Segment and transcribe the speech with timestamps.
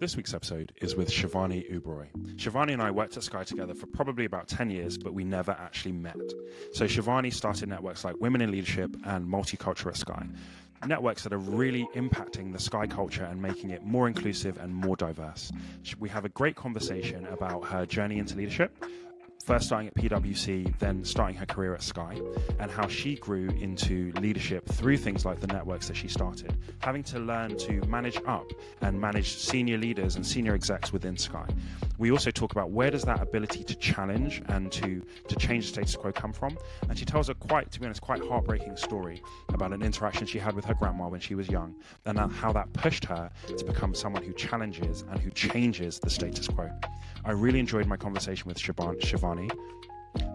[0.00, 2.08] This week's episode is with Shivani Uberoi.
[2.36, 5.50] Shivani and I worked at Sky together for probably about 10 years, but we never
[5.50, 6.16] actually met.
[6.72, 10.26] So Shivani started networks like Women in Leadership and Multicultural Sky,
[10.86, 14.96] networks that are really impacting the Sky culture and making it more inclusive and more
[14.96, 15.52] diverse.
[15.98, 18.82] We have a great conversation about her journey into leadership,
[19.44, 22.20] first starting at PwC, then starting her career at Sky,
[22.58, 27.02] and how she grew into leadership through things like the networks that she started, having
[27.04, 28.46] to learn to manage up
[28.80, 31.46] and manage senior leaders and senior execs within Sky.
[31.98, 35.72] We also talk about where does that ability to challenge and to to change the
[35.72, 36.56] status quo come from,
[36.88, 40.38] and she tells a quite, to be honest, quite heartbreaking story about an interaction she
[40.38, 41.74] had with her grandma when she was young,
[42.06, 46.48] and how that pushed her to become someone who challenges and who changes the status
[46.48, 46.70] quo.
[47.24, 48.58] I really enjoyed my conversation with
[49.30, 49.50] Shivani.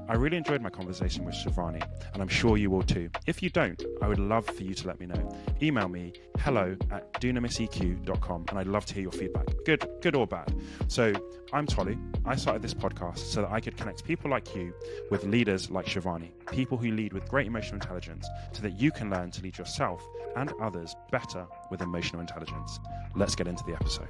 [0.08, 3.10] I really enjoyed my conversation with Shivani, and I'm sure you will too.
[3.26, 5.36] If you don't, I would love for you to let me know.
[5.62, 10.28] Email me hello at dunamiseq.com, and I'd love to hear your feedback, good, good or
[10.28, 10.54] bad.
[10.88, 11.14] So
[11.52, 11.98] I'm Tolu.
[12.24, 14.74] I started this podcast so that I could connect people like you
[15.10, 19.10] with leaders like Shivani, people who lead with great emotional intelligence, so that you can
[19.10, 22.80] learn to lead yourself and others better with emotional intelligence.
[23.16, 24.08] Let's get into the episode.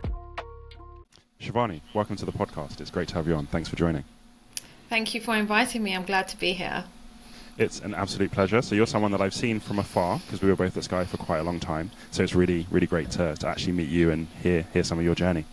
[1.41, 2.81] Shivani, welcome to the podcast.
[2.81, 3.45] It's great to have you on.
[3.47, 4.03] Thanks for joining.
[4.89, 5.95] Thank you for inviting me.
[5.95, 6.83] I'm glad to be here.
[7.57, 8.61] It's an absolute pleasure.
[8.61, 11.17] So you're someone that I've seen from afar because we were both at Sky for
[11.17, 11.89] quite a long time.
[12.11, 15.05] So it's really, really great to, to actually meet you and hear hear some of
[15.05, 15.45] your journey.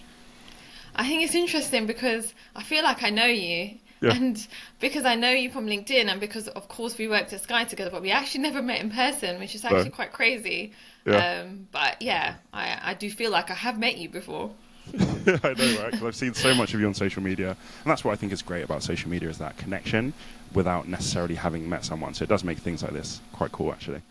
[0.95, 3.79] I think it's interesting because I feel like I know you.
[4.01, 4.15] Yeah.
[4.15, 4.47] And
[4.81, 7.91] because I know you from LinkedIn, and because of course we worked at Sky together,
[7.91, 9.91] but we actually never met in person, which is actually no.
[9.91, 10.73] quite crazy.
[11.07, 11.43] Yeah.
[11.45, 14.51] Um, but yeah, I, I do feel like I have met you before.
[14.97, 15.91] I know, right?
[15.91, 18.33] Because I've seen so much of you on social media, and that's what I think
[18.33, 20.13] is great about social media is that connection
[20.55, 22.15] without necessarily having met someone.
[22.15, 24.03] So it does make things like this quite cool, actually.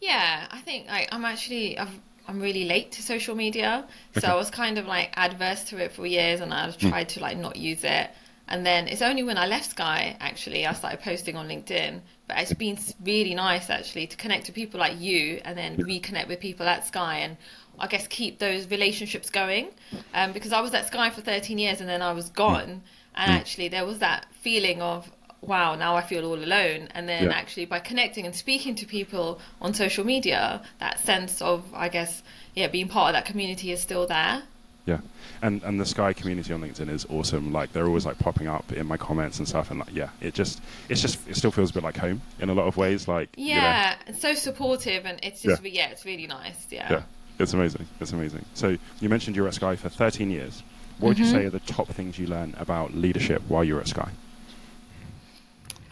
[0.00, 1.88] Yeah, I think I, am actually i
[2.28, 4.28] am really late to social media, so okay.
[4.28, 6.90] I was kind of like adverse to it for years, and I've hmm.
[6.90, 7.14] tried mm.
[7.14, 8.10] to like not use it.
[8.48, 12.00] And then it's only when I left Sky actually I started posting on LinkedIn.
[12.28, 16.28] But it's been really nice actually to connect to people like you, and then reconnect
[16.28, 17.36] with people at Sky and
[17.78, 19.68] I guess keep those relationships going
[20.14, 22.80] um, because I was at Sky for 13 years and then I was gone mm.
[23.14, 23.36] and mm.
[23.36, 25.10] actually there was that feeling of
[25.42, 27.30] wow now I feel all alone and then yeah.
[27.30, 32.22] actually by connecting and speaking to people on social media that sense of I guess
[32.54, 34.42] yeah being part of that community is still there
[34.86, 35.00] yeah
[35.42, 38.72] and and the sky community on linkedin is awesome like they're always like popping up
[38.72, 41.70] in my comments and stuff and like yeah it just it's just it still feels
[41.70, 44.18] a bit like home in a lot of ways like yeah you know.
[44.18, 45.70] so supportive and it's just yeah.
[45.70, 45.88] yeah.
[45.88, 47.02] it's really nice yeah yeah
[47.38, 47.86] it's amazing.
[48.00, 48.44] It's amazing.
[48.54, 50.62] So you mentioned you were at Sky for 13 years.
[50.98, 51.24] What would mm-hmm.
[51.24, 54.10] you say are the top things you learned about leadership while you were at Sky?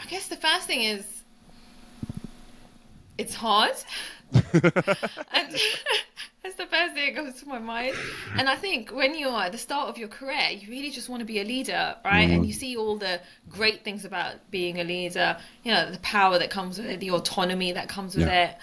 [0.00, 1.04] I guess the first thing is
[3.18, 3.74] it's hard.
[4.32, 4.52] and
[6.42, 7.94] that's the first thing that comes to my mind.
[8.36, 11.20] And I think when you're at the start of your career, you really just want
[11.20, 12.24] to be a leader, right?
[12.24, 12.32] Mm-hmm.
[12.32, 16.38] And you see all the great things about being a leader, you know, the power
[16.38, 18.50] that comes with it, the autonomy that comes with yeah.
[18.50, 18.56] it.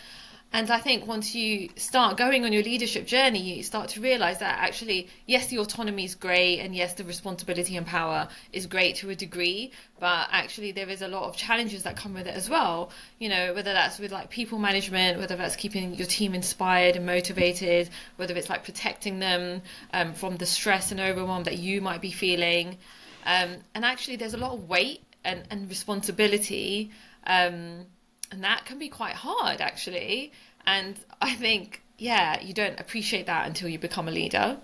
[0.54, 4.40] And I think once you start going on your leadership journey, you start to realize
[4.40, 8.98] that actually, yes, the autonomy is great, and yes, the responsibility and power is great
[8.98, 12.36] to a degree, but actually, there is a lot of challenges that come with it
[12.36, 12.92] as well.
[13.18, 17.06] You know, whether that's with like people management, whether that's keeping your team inspired and
[17.06, 19.62] motivated, whether it's like protecting them
[19.94, 22.78] um, from the stress and overwhelm that you might be feeling.
[23.26, 26.92] Um, and actually, there's a lot of weight and, and responsibility.
[27.26, 27.86] Um,
[28.32, 30.32] and that can be quite hard actually.
[30.66, 34.58] And i think yeah you don't appreciate that until you become a leader.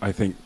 [0.00, 0.36] I think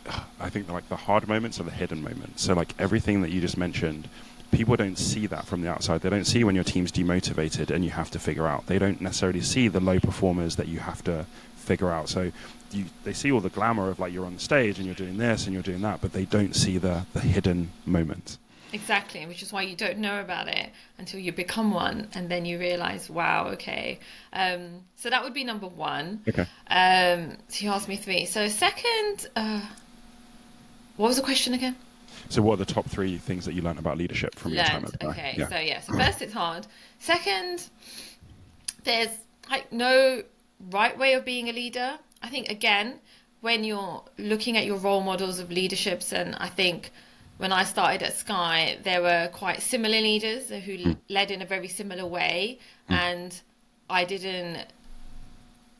[0.40, 2.42] i think like the hard moments are the hidden moments.
[2.42, 4.08] So like everything that you just mentioned
[4.52, 6.00] people don't see that from the outside.
[6.02, 8.66] They don't see when your team's demotivated and you have to figure out.
[8.66, 11.26] They don't necessarily see the low performers that you have to
[11.56, 12.08] figure out.
[12.08, 12.30] So
[12.72, 15.16] you, they see all the glamour of like you're on the stage and you're doing
[15.16, 18.38] this and you're doing that but they don't see the the hidden moments
[18.72, 22.44] Exactly, which is why you don't know about it until you become one, and then
[22.44, 24.00] you realize, wow, okay.
[24.32, 26.22] Um, so that would be number one.
[26.28, 26.46] Okay.
[26.68, 28.26] Um, so you asked me three.
[28.26, 29.62] So second, uh,
[30.96, 31.76] what was the question again?
[32.28, 34.58] So what are the top three things that you learned about leadership from learned.
[34.58, 35.48] your time at the Okay, yeah.
[35.48, 35.80] so yeah.
[35.80, 36.66] So first, it's hard.
[36.98, 37.62] Second,
[38.84, 39.10] there's
[39.48, 40.22] like no
[40.70, 41.98] right way of being a leader.
[42.22, 42.98] I think again,
[43.42, 46.90] when you're looking at your role models of leaderships, and I think
[47.38, 50.96] when I started at Sky, there were quite similar leaders who mm.
[51.08, 52.94] led in a very similar way, mm.
[52.94, 53.40] and
[53.90, 54.66] I didn't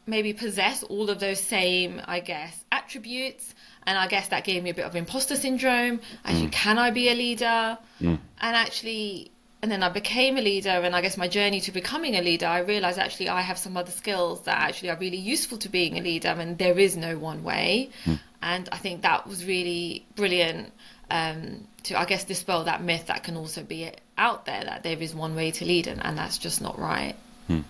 [0.07, 3.55] maybe possess all of those same, I guess, attributes.
[3.87, 6.01] And I guess that gave me a bit of imposter syndrome.
[6.25, 6.53] Actually, mm.
[6.53, 7.79] can I be a leader?
[7.99, 8.17] Hmm.
[8.41, 9.31] And actually,
[9.63, 12.47] and then I became a leader, and I guess my journey to becoming a leader,
[12.47, 15.99] I realized actually I have some other skills that actually are really useful to being
[15.99, 17.91] a leader, and there is no one way.
[18.05, 18.21] Mm.
[18.43, 20.73] and I think that was really brilliant
[21.11, 24.99] um, to, I guess, dispel that myth that can also be out there that there
[24.99, 27.15] is one way to lead, and, and that's just not right.
[27.47, 27.61] Hmm.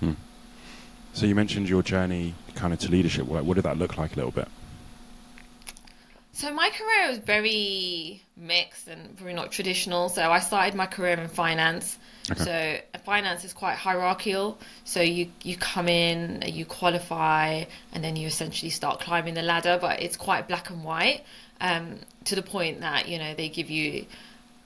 [0.00, 0.12] Hmm.
[1.12, 3.26] So you mentioned your journey kind of to leadership.
[3.26, 4.48] What, what did that look like a little bit?
[6.40, 10.08] So my career was very mixed and very not traditional.
[10.08, 11.98] So I started my career in finance.
[12.30, 12.82] Okay.
[12.94, 14.58] So finance is quite hierarchical.
[14.84, 19.76] So you you come in, you qualify, and then you essentially start climbing the ladder.
[19.78, 21.24] But it's quite black and white
[21.60, 24.06] um, to the point that you know they give you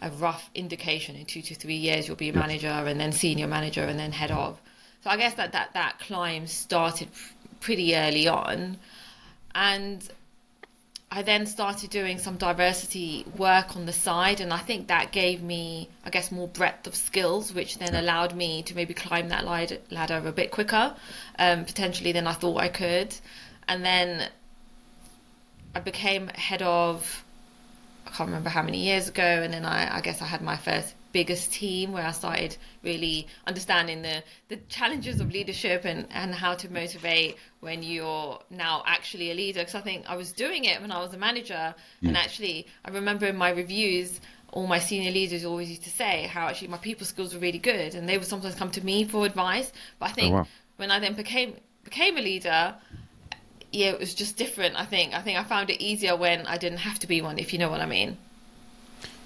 [0.00, 3.48] a rough indication in two to three years you'll be a manager and then senior
[3.48, 4.60] manager and then head of.
[5.02, 7.08] So I guess that that that climb started
[7.58, 8.76] pretty early on,
[9.56, 10.08] and
[11.16, 15.44] I then started doing some diversity work on the side, and I think that gave
[15.44, 19.44] me, I guess, more breadth of skills, which then allowed me to maybe climb that
[19.44, 20.92] ladder a bit quicker,
[21.38, 23.14] um, potentially than I thought I could.
[23.68, 24.28] And then
[25.72, 27.24] I became head of,
[28.08, 30.56] I can't remember how many years ago, and then I, I guess I had my
[30.56, 36.34] first biggest team where I started really understanding the, the challenges of leadership and, and
[36.34, 39.60] how to motivate when you're now actually a leader.
[39.60, 42.08] Because I think I was doing it when I was a manager, mm.
[42.08, 44.20] and actually, I remember in my reviews,
[44.52, 47.60] all my senior leaders always used to say how actually my people skills were really
[47.60, 49.72] good, and they would sometimes come to me for advice.
[50.00, 50.46] But I think oh, wow.
[50.76, 52.74] when I then became became a leader,
[53.70, 54.74] yeah, it was just different.
[54.74, 55.14] I think.
[55.14, 57.60] I think I found it easier when I didn't have to be one, if you
[57.60, 58.18] know what I mean.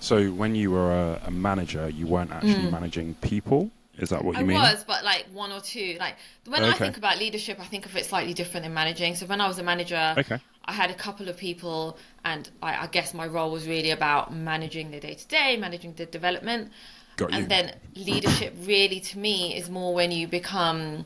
[0.01, 2.73] So when you were a, a manager, you weren't actually mm.
[2.73, 3.71] managing people.
[3.99, 4.57] Is that what you I mean?
[4.57, 5.97] I was, but like one or two.
[5.99, 6.17] Like
[6.47, 6.71] when okay.
[6.71, 9.17] I think about leadership, I think of it slightly different than managing.
[9.17, 10.39] So when I was a manager, okay.
[10.65, 14.33] I had a couple of people, and I, I guess my role was really about
[14.33, 16.71] managing the day to day, managing the development.
[17.17, 17.49] Got and you.
[17.49, 21.05] then leadership, really, to me, is more when you become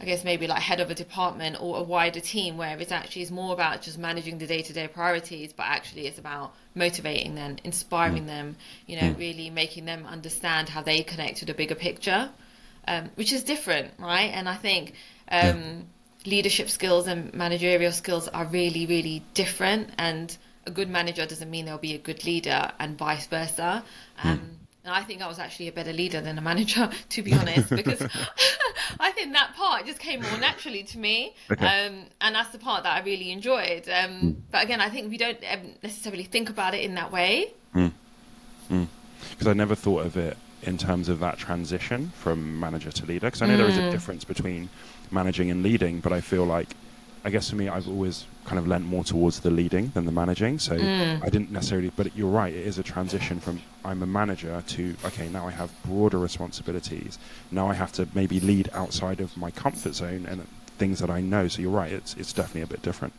[0.00, 3.22] I guess maybe like head of a department or a wider team where it's actually
[3.22, 7.34] is more about just managing the day to day priorities, but actually it's about motivating
[7.34, 8.26] them, inspiring mm.
[8.26, 8.56] them,
[8.86, 9.18] you know, mm.
[9.18, 12.30] really making them understand how they connect to the bigger picture,
[12.86, 14.30] um, which is different, right?
[14.32, 14.92] And I think
[15.30, 15.42] um,
[16.22, 16.30] yeah.
[16.30, 19.90] leadership skills and managerial skills are really, really different.
[19.98, 23.82] And a good manager doesn't mean they'll be a good leader, and vice versa.
[24.22, 24.30] Mm.
[24.30, 24.67] Um, mm.
[24.88, 27.68] And I think I was actually a better leader than a manager, to be honest,
[27.68, 28.00] because
[29.00, 31.34] I think that part just came more naturally to me.
[31.52, 31.66] Okay.
[31.66, 33.86] Um, and that's the part that I really enjoyed.
[33.86, 34.36] Um, mm.
[34.50, 35.38] But again, I think we don't
[35.82, 37.52] necessarily think about it in that way.
[37.74, 37.92] Because
[38.70, 38.86] mm.
[39.36, 39.46] mm.
[39.46, 43.26] I never thought of it in terms of that transition from manager to leader.
[43.26, 43.90] Because I know there is a mm.
[43.90, 44.70] difference between
[45.10, 46.68] managing and leading, but I feel like
[47.28, 50.12] I guess for me, I've always kind of lent more towards the leading than the
[50.12, 50.58] managing.
[50.58, 51.22] So mm.
[51.22, 54.96] I didn't necessarily, but you're right, it is a transition from I'm a manager to,
[55.04, 57.18] okay, now I have broader responsibilities.
[57.50, 60.46] Now I have to maybe lead outside of my comfort zone and
[60.78, 61.48] things that I know.
[61.48, 63.12] So you're right, it's, it's definitely a bit different.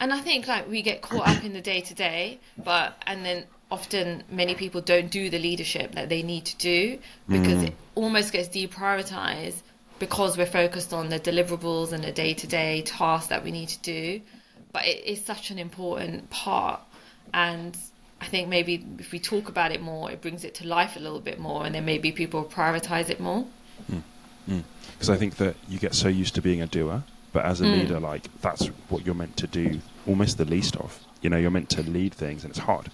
[0.00, 3.24] And I think like we get caught up in the day to day, but, and
[3.24, 6.98] then often many people don't do the leadership that they need to do
[7.28, 7.68] because mm.
[7.68, 9.62] it almost gets deprioritized
[9.98, 13.68] because we're focused on the deliverables and the day to day tasks that we need
[13.68, 14.20] to do.
[14.72, 16.80] But it is such an important part.
[17.32, 17.76] And
[18.20, 21.00] I think maybe if we talk about it more, it brings it to life a
[21.00, 23.46] little bit more, and then maybe people prioritize it more.
[23.86, 24.02] Because
[24.48, 24.62] mm.
[25.00, 25.14] mm.
[25.14, 27.02] I think that you get so used to being a doer,
[27.32, 27.80] but as a mm.
[27.80, 31.00] leader, like that's what you're meant to do almost the least of.
[31.22, 32.90] You know, you're meant to lead things, and it's hard.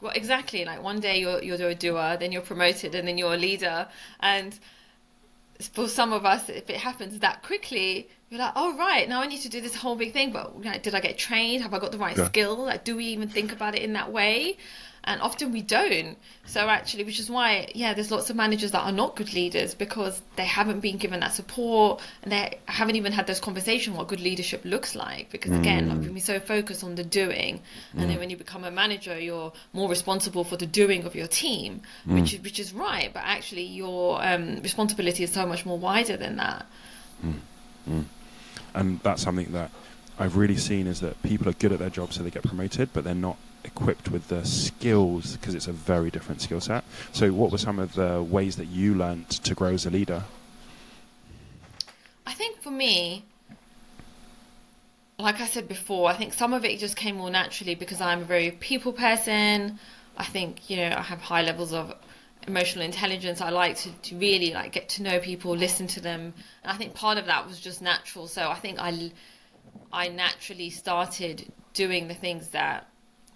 [0.00, 0.64] Well, exactly.
[0.64, 3.88] Like one day you're you're a doer, then you're promoted, and then you're a leader,
[4.20, 4.58] and
[5.60, 9.26] for some of us, if it happens that quickly, you're like, oh right, now I
[9.26, 10.32] need to do this whole big thing.
[10.32, 11.62] But like, did I get trained?
[11.62, 12.26] Have I got the right yeah.
[12.26, 12.64] skill?
[12.64, 14.56] Like, do we even think about it in that way?
[15.04, 16.16] And often we don't.
[16.46, 19.74] So actually, which is why, yeah, there's lots of managers that are not good leaders
[19.74, 24.08] because they haven't been given that support and they haven't even had those conversations what
[24.08, 25.30] good leadership looks like.
[25.30, 26.02] Because again, mm.
[26.02, 27.60] like, we're so focused on the doing,
[27.92, 28.08] and mm.
[28.08, 31.82] then when you become a manager, you're more responsible for the doing of your team,
[32.06, 32.14] mm.
[32.14, 33.10] which which is right.
[33.12, 36.66] But actually, your um, responsibility is so much more wider than that.
[37.24, 37.34] Mm.
[37.88, 38.04] Mm.
[38.74, 39.70] And that's something that
[40.18, 42.90] I've really seen is that people are good at their job, so they get promoted,
[42.92, 43.36] but they're not
[43.68, 46.84] equipped with the skills because it's a very different skill set.
[47.12, 50.24] So, what were some of the ways that you learned to grow as a leader?
[52.26, 53.24] I think for me,
[55.18, 58.20] like I said before, I think some of it just came more naturally because I'm
[58.22, 59.78] a very people person.
[60.16, 61.94] I think, you know, I have high levels of
[62.46, 63.40] emotional intelligence.
[63.40, 66.34] I like to, to really like get to know people, listen to them.
[66.62, 68.26] And I think part of that was just natural.
[68.26, 69.10] So I think I
[69.92, 72.86] I naturally started doing the things that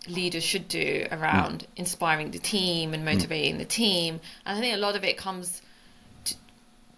[0.08, 1.66] leaders should do around mm.
[1.76, 3.58] inspiring the team and motivating mm.
[3.58, 4.20] the team.
[4.44, 5.62] And I think a lot of it comes
[6.24, 6.34] to,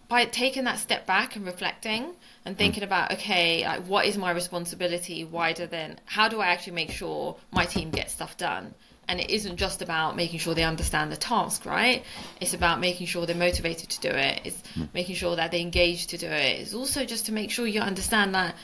[0.08, 2.86] by taking that step back and reflecting and thinking mm.
[2.86, 7.36] about okay like what is my responsibility wider than how do i actually make sure
[7.50, 8.74] my team gets stuff done
[9.08, 12.04] and it isn't just about making sure they understand the task right
[12.40, 14.88] it's about making sure they're motivated to do it it's mm.
[14.92, 17.80] making sure that they engage to do it it's also just to make sure you
[17.80, 18.54] understand that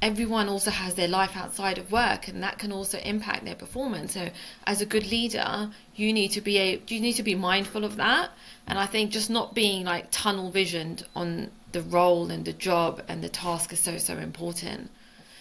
[0.00, 4.14] everyone also has their life outside of work and that can also impact their performance.
[4.14, 4.30] So
[4.66, 7.96] as a good leader you need to be a, you need to be mindful of
[7.96, 8.30] that.
[8.66, 13.02] And i think just not being like tunnel visioned on the role and the job
[13.08, 14.90] and the task is so so important.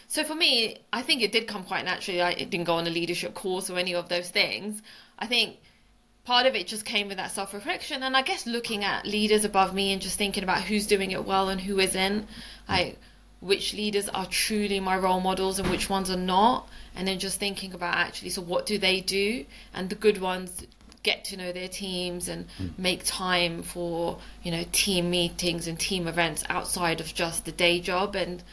[0.08, 2.22] So for me i think it did come quite naturally.
[2.22, 4.82] I didn't go on a leadership course or any of those things.
[5.20, 5.58] I think
[6.26, 8.02] part of it just came with that self-reflection.
[8.02, 11.26] And i guess looking at leaders above me and just thinking about who's doing it
[11.26, 12.28] well and who isn't
[12.68, 12.98] like
[13.40, 16.68] which leaders are truly my role models and which ones are not.
[16.96, 19.46] And then just thinking about actually so what do they do?
[19.74, 20.66] And the good ones
[21.04, 22.78] get to know their teams and mm.
[22.78, 27.80] make time for you know team meetings and team events outside of just the day
[27.80, 28.16] job.
[28.16, 28.44] And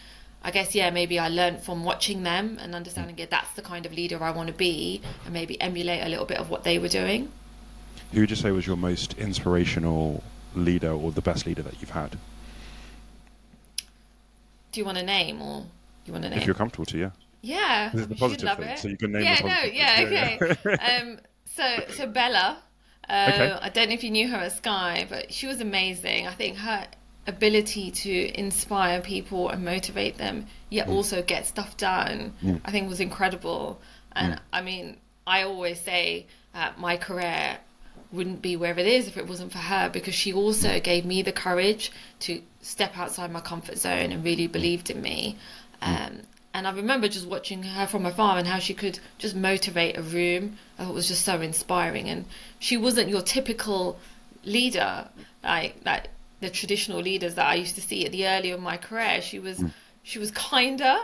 [0.43, 3.87] I guess yeah maybe I learned from watching them and understanding it that's the kind
[3.87, 6.79] of leader I want to be and maybe emulate a little bit of what they
[6.79, 7.33] were doing.
[8.13, 10.23] Who would you say was your most inspirational
[10.55, 12.17] leader or the best leader that you've had
[14.75, 15.65] do you want a name or
[16.05, 16.39] you want a name?
[16.39, 17.11] If you're comfortable to, yeah.
[17.43, 18.79] Yeah, this is the positive thing, it.
[18.79, 19.23] so you can name.
[19.23, 20.57] Yeah, no, yeah, okay.
[20.65, 21.01] Yeah.
[21.03, 22.59] um, so so Bella,
[23.09, 23.53] uh, okay.
[23.61, 26.27] I don't know if you knew her at Sky, but she was amazing.
[26.27, 26.87] I think her
[27.27, 30.93] ability to inspire people and motivate them, yet mm.
[30.93, 32.61] also get stuff done, mm.
[32.65, 33.81] I think was incredible.
[34.13, 34.39] And mm.
[34.53, 37.59] I mean, I always say uh, my career
[38.15, 41.23] wouldn't be where it is if it wasn't for her because she also gave me
[41.23, 45.37] the courage to step outside my comfort zone and really believed in me.
[45.83, 46.21] Um,
[46.55, 50.03] and I remember just watching her from afar and how she could just motivate a
[50.03, 50.57] room.
[50.79, 52.09] I thought it was just so inspiring.
[52.09, 52.27] And
[52.61, 53.99] she wasn't your typical
[54.45, 55.09] leader,
[55.43, 56.09] like that
[56.41, 59.21] the traditional leaders that I used to see at the early of my career.
[59.21, 59.73] She was mm.
[60.05, 60.97] she was kinder,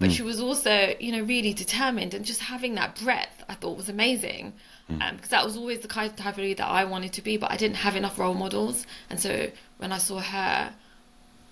[0.00, 0.12] but mm.
[0.12, 3.44] she was also you know really determined and just having that breadth.
[3.48, 4.54] I thought was amazing
[4.88, 5.10] because mm.
[5.10, 7.50] um, that was always the kind of type of that I wanted to be, but
[7.50, 8.86] I didn't have enough role models.
[9.10, 10.72] And so when I saw her,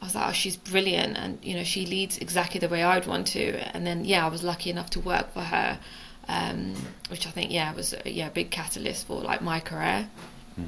[0.00, 3.06] I was like, oh, she's brilliant, and you know, she leads exactly the way I'd
[3.06, 3.56] want to.
[3.74, 5.78] And then yeah, I was lucky enough to work for her,
[6.28, 6.74] um,
[7.08, 10.08] which I think yeah was a, yeah a big catalyst for like my career.
[10.54, 10.66] Hmm.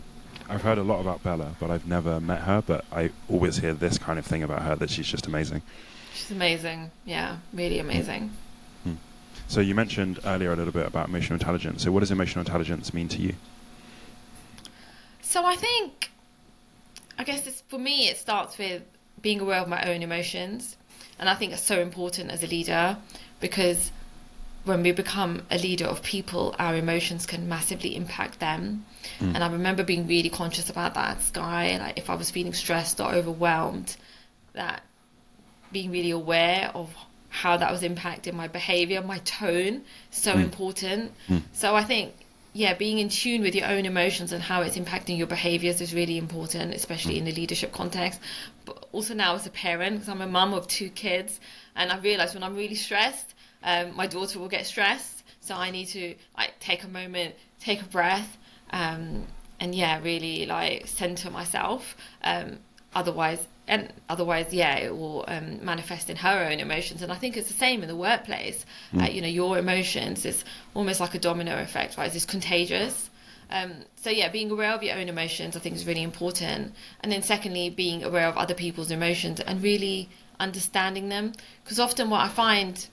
[0.49, 2.63] I've heard a lot about Bella, but I've never met her.
[2.67, 5.63] But I always hear this kind of thing about her that she's just amazing.
[6.15, 6.91] She's amazing.
[7.05, 8.33] Yeah, really amazing.
[9.49, 11.83] So you mentioned earlier a little bit about emotional intelligence.
[11.83, 13.35] So what does emotional intelligence mean to you?
[15.23, 16.11] So I think,
[17.19, 18.83] I guess for me, it starts with
[19.23, 20.77] being aware of my own emotions,
[21.19, 22.97] and I think it's so important as a leader
[23.41, 23.91] because
[24.65, 28.85] when we become a leader of people, our emotions can massively impact them.
[29.21, 29.35] Mm.
[29.35, 31.77] And I remember being really conscious about that Sky.
[31.79, 33.97] Like if I was feeling stressed or overwhelmed,
[34.55, 34.83] that
[35.71, 36.95] being really aware of
[37.29, 40.45] how that was impacting my behavior, my tone, so mm.
[40.45, 41.13] important.
[41.29, 41.43] Mm.
[41.53, 42.15] So I think,
[42.53, 45.95] yeah, being in tune with your own emotions and how it's impacting your behaviors is
[45.95, 47.19] really important, especially mm.
[47.19, 48.21] in the leadership context.
[48.65, 51.39] But also now as a parent, because I'm a mum of two kids,
[51.75, 55.25] and I realize when I'm really stressed, um, my daughter will get stressed.
[55.41, 58.37] So I need to like take a moment, take a breath,
[58.71, 59.27] um,
[59.61, 61.97] and yeah, really like center myself.
[62.23, 62.59] Um,
[62.95, 67.03] otherwise and otherwise yeah it will um, manifest in her own emotions.
[67.03, 68.65] And i think it's the same in the workplace.
[68.93, 69.03] Mm.
[69.03, 70.45] uh, you know your emotions is
[70.75, 72.15] almost like a domino effect right?
[72.15, 73.11] It's contagious.
[73.51, 76.75] Um, so yeah being aware of your own emotions i think is really important.
[77.01, 80.09] And then secondly being aware of other people's emotions and really
[80.39, 81.33] understanding them.
[81.65, 82.87] Because often what i find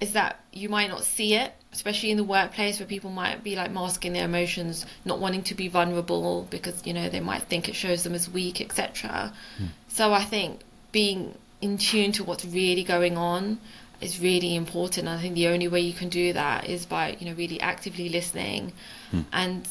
[0.00, 3.54] is that you might not see it especially in the workplace where people might be
[3.54, 7.68] like masking their emotions not wanting to be vulnerable because you know they might think
[7.68, 9.68] it shows them as weak etc mm.
[9.88, 10.60] so i think
[10.92, 13.58] being in tune to what's really going on
[14.00, 17.26] is really important i think the only way you can do that is by you
[17.26, 18.72] know really actively listening
[19.12, 19.24] mm.
[19.32, 19.68] and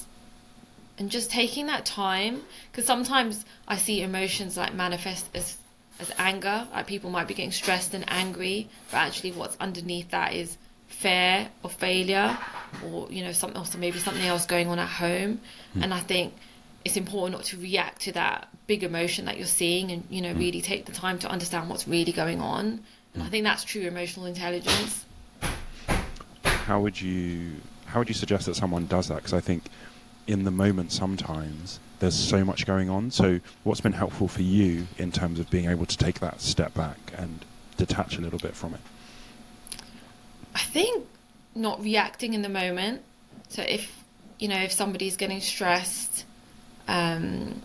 [0.97, 2.41] and just taking that time
[2.71, 5.57] because sometimes i see emotions like manifest as
[5.99, 10.33] as anger like people might be getting stressed and angry but actually what's underneath that
[10.33, 10.57] is
[10.99, 12.37] fear of failure
[12.85, 15.39] or you know something else maybe something else going on at home
[15.73, 15.81] mm.
[15.81, 16.33] and i think
[16.83, 20.33] it's important not to react to that big emotion that you're seeing and you know
[20.33, 20.39] mm.
[20.39, 22.81] really take the time to understand what's really going on
[23.13, 23.31] and i hmm.
[23.31, 25.05] think that's true emotional intelligence
[26.43, 27.53] how would you
[27.85, 29.69] how would you suggest that someone does that because i think
[30.27, 34.85] in the moment sometimes there's so much going on so what's been helpful for you
[34.97, 37.45] in terms of being able to take that step back and
[37.77, 38.81] detach a little bit from it
[40.55, 41.05] I think
[41.55, 43.01] not reacting in the moment.
[43.49, 44.03] So if
[44.37, 46.25] you know if somebody's getting stressed,
[46.87, 47.61] um,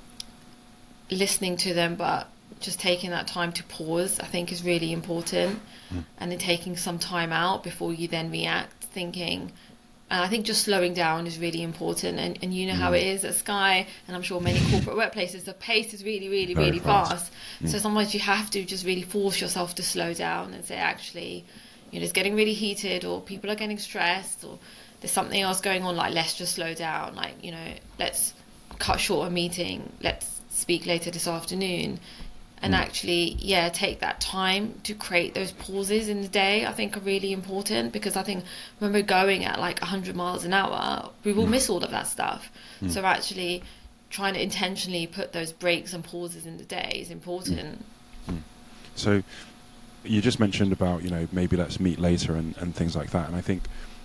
[1.10, 2.28] listening to them, but
[2.60, 5.60] just taking that time to pause, I think, is really important.
[5.92, 6.04] Mm.
[6.18, 9.52] And then taking some time out before you then react, thinking,
[10.10, 12.18] and I think just slowing down is really important.
[12.18, 12.78] And, and you know mm.
[12.78, 16.28] how it is at Sky, and I'm sure many corporate workplaces, the pace is really,
[16.28, 17.10] really, Very really fast.
[17.10, 17.32] fast.
[17.62, 17.68] Mm.
[17.70, 21.44] So sometimes you have to just really force yourself to slow down and say, actually,
[21.94, 24.58] you know, it's getting really heated, or people are getting stressed, or
[25.00, 25.94] there's something else going on.
[25.94, 27.14] Like, let's just slow down.
[27.14, 28.34] Like, you know, let's
[28.80, 29.92] cut short a meeting.
[30.02, 32.00] Let's speak later this afternoon
[32.62, 32.78] and mm.
[32.78, 37.00] actually yeah take that time to create those pauses in the day i think are
[37.00, 38.44] really important because i think
[38.78, 41.50] when we're going at like 100 miles an hour we will mm.
[41.50, 42.90] miss all of that stuff mm.
[42.90, 43.62] so actually
[44.10, 47.84] trying to intentionally put those breaks and pauses in the day is important
[48.28, 48.34] mm.
[48.34, 48.42] Mm.
[48.94, 49.22] so
[50.04, 53.26] you just mentioned about you know maybe let's meet later and, and things like that
[53.26, 53.62] and i think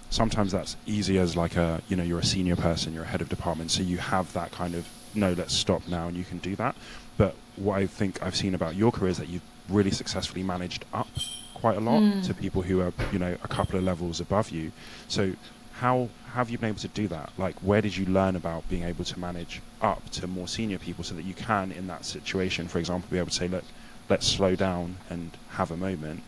[0.09, 3.21] sometimes that's easy as like a you know you're a senior person you're a head
[3.21, 6.37] of department so you have that kind of no let's stop now and you can
[6.39, 6.75] do that
[7.19, 10.85] but what I think I've seen about your career is that you've really successfully managed
[10.93, 11.09] up
[11.53, 12.25] quite a lot mm.
[12.25, 14.71] to people who are, you know, a couple of levels above you.
[15.09, 15.33] So
[15.73, 17.31] how have you been able to do that?
[17.37, 21.03] Like, where did you learn about being able to manage up to more senior people
[21.03, 23.65] so that you can, in that situation, for example, be able to say, look,
[24.09, 26.23] let's slow down and have a moment,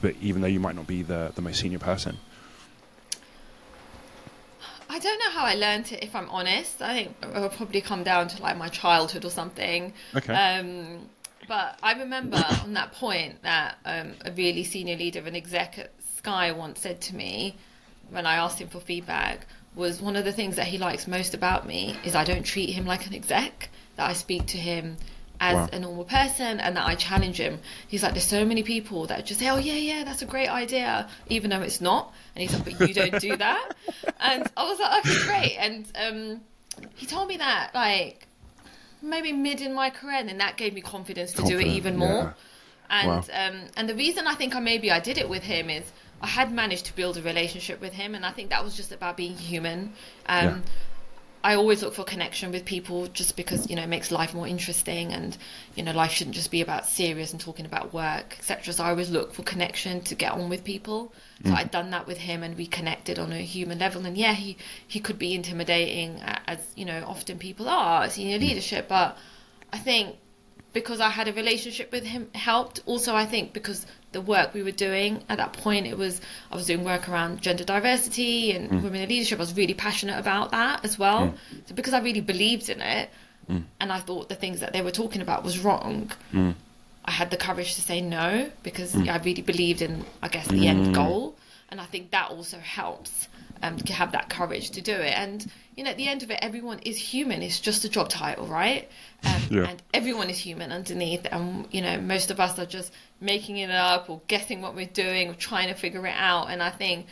[0.00, 2.18] but even though you might not be the, the most senior person?
[4.88, 6.04] I don't know how I learned it.
[6.04, 9.30] If I'm honest, I think it will probably come down to like my childhood or
[9.30, 9.92] something.
[10.14, 10.32] Okay.
[10.32, 11.08] Um,
[11.48, 15.78] but I remember on that point that um, a really senior leader of an exec
[15.78, 17.56] at Sky once said to me
[18.10, 21.34] when I asked him for feedback was one of the things that he likes most
[21.34, 23.70] about me is I don't treat him like an exec.
[23.96, 24.96] That I speak to him
[25.44, 25.68] as wow.
[25.72, 27.58] a normal person and that I challenge him.
[27.86, 30.48] He's like, there's so many people that just say, oh, yeah, yeah, that's a great
[30.48, 32.14] idea, even though it's not.
[32.34, 33.76] And he's like, but you don't do that.
[34.20, 35.56] and I was like, okay, great.
[35.58, 36.40] And um,
[36.94, 38.26] he told me that, like,
[39.02, 41.72] maybe mid in my career, and then that gave me confidence to Confident, do it
[41.76, 42.08] even more.
[42.08, 42.32] Yeah.
[42.90, 43.24] And wow.
[43.32, 45.84] um, and the reason I think I maybe I did it with him is
[46.22, 48.92] I had managed to build a relationship with him, and I think that was just
[48.92, 49.92] about being human.
[50.26, 50.58] Um, yeah.
[51.44, 54.48] I always look for connection with people just because you know it makes life more
[54.48, 55.36] interesting and
[55.74, 58.72] you know life shouldn't just be about serious and talking about work etc.
[58.72, 61.12] So I always look for connection to get on with people.
[61.44, 61.56] So mm.
[61.56, 64.06] I'd done that with him and we connected on a human level.
[64.06, 64.56] And yeah, he
[64.88, 68.48] he could be intimidating as you know often people are senior mm.
[68.48, 69.18] leadership, but
[69.70, 70.16] I think
[70.74, 72.80] because I had a relationship with him helped.
[72.84, 76.54] Also, I think because the work we were doing at that point it was i
[76.54, 78.82] was doing work around gender diversity and mm.
[78.82, 81.34] women in leadership i was really passionate about that as well mm.
[81.66, 83.10] so because i really believed in it
[83.50, 83.62] mm.
[83.80, 86.54] and i thought the things that they were talking about was wrong mm.
[87.04, 89.08] i had the courage to say no because mm.
[89.08, 90.94] i really believed in i guess the end mm.
[90.94, 91.34] goal
[91.68, 93.28] and i think that also helps
[93.62, 96.30] um, to have that courage to do it and you know, at the end of
[96.30, 97.42] it, everyone is human.
[97.42, 98.88] It's just a job title, right?
[99.24, 99.62] Um, yeah.
[99.64, 101.26] And everyone is human underneath.
[101.30, 104.86] And, you know, most of us are just making it up or guessing what we're
[104.86, 106.50] doing or trying to figure it out.
[106.50, 107.06] And I think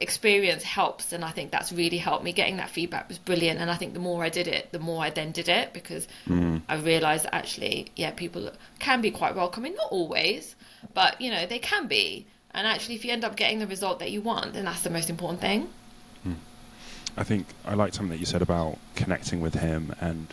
[0.00, 1.12] experience helps.
[1.12, 2.32] And I think that's really helped me.
[2.32, 3.60] Getting that feedback was brilliant.
[3.60, 6.06] And I think the more I did it, the more I then did it because
[6.26, 6.60] mm.
[6.68, 9.74] I realized that actually, yeah, people can be quite welcoming.
[9.74, 10.54] Not always,
[10.92, 12.26] but, you know, they can be.
[12.50, 14.90] And actually, if you end up getting the result that you want, then that's the
[14.90, 15.70] most important thing.
[17.16, 20.32] I think I liked something that you said about connecting with him and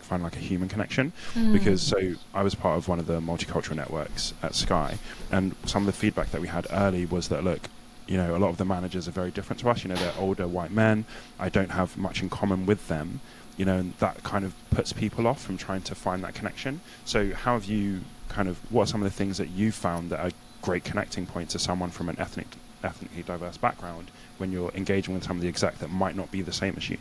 [0.00, 1.12] find like a human connection.
[1.34, 1.52] Mm.
[1.52, 4.98] because so I was part of one of the multicultural networks at Sky
[5.30, 7.68] and some of the feedback that we had early was that look
[8.06, 9.84] you know a lot of the managers are very different to us.
[9.84, 11.04] You know they're older white men.
[11.38, 13.20] I don't have much in common with them
[13.56, 16.80] you know and that kind of puts people off from trying to find that connection.
[17.04, 20.10] So how have you kind of what are some of the things that you found
[20.10, 20.30] that are
[20.62, 22.46] great connecting points to someone from an ethnic
[22.82, 26.42] ethnically diverse background when you're engaging with some of the exec that might not be
[26.42, 26.98] the same as you?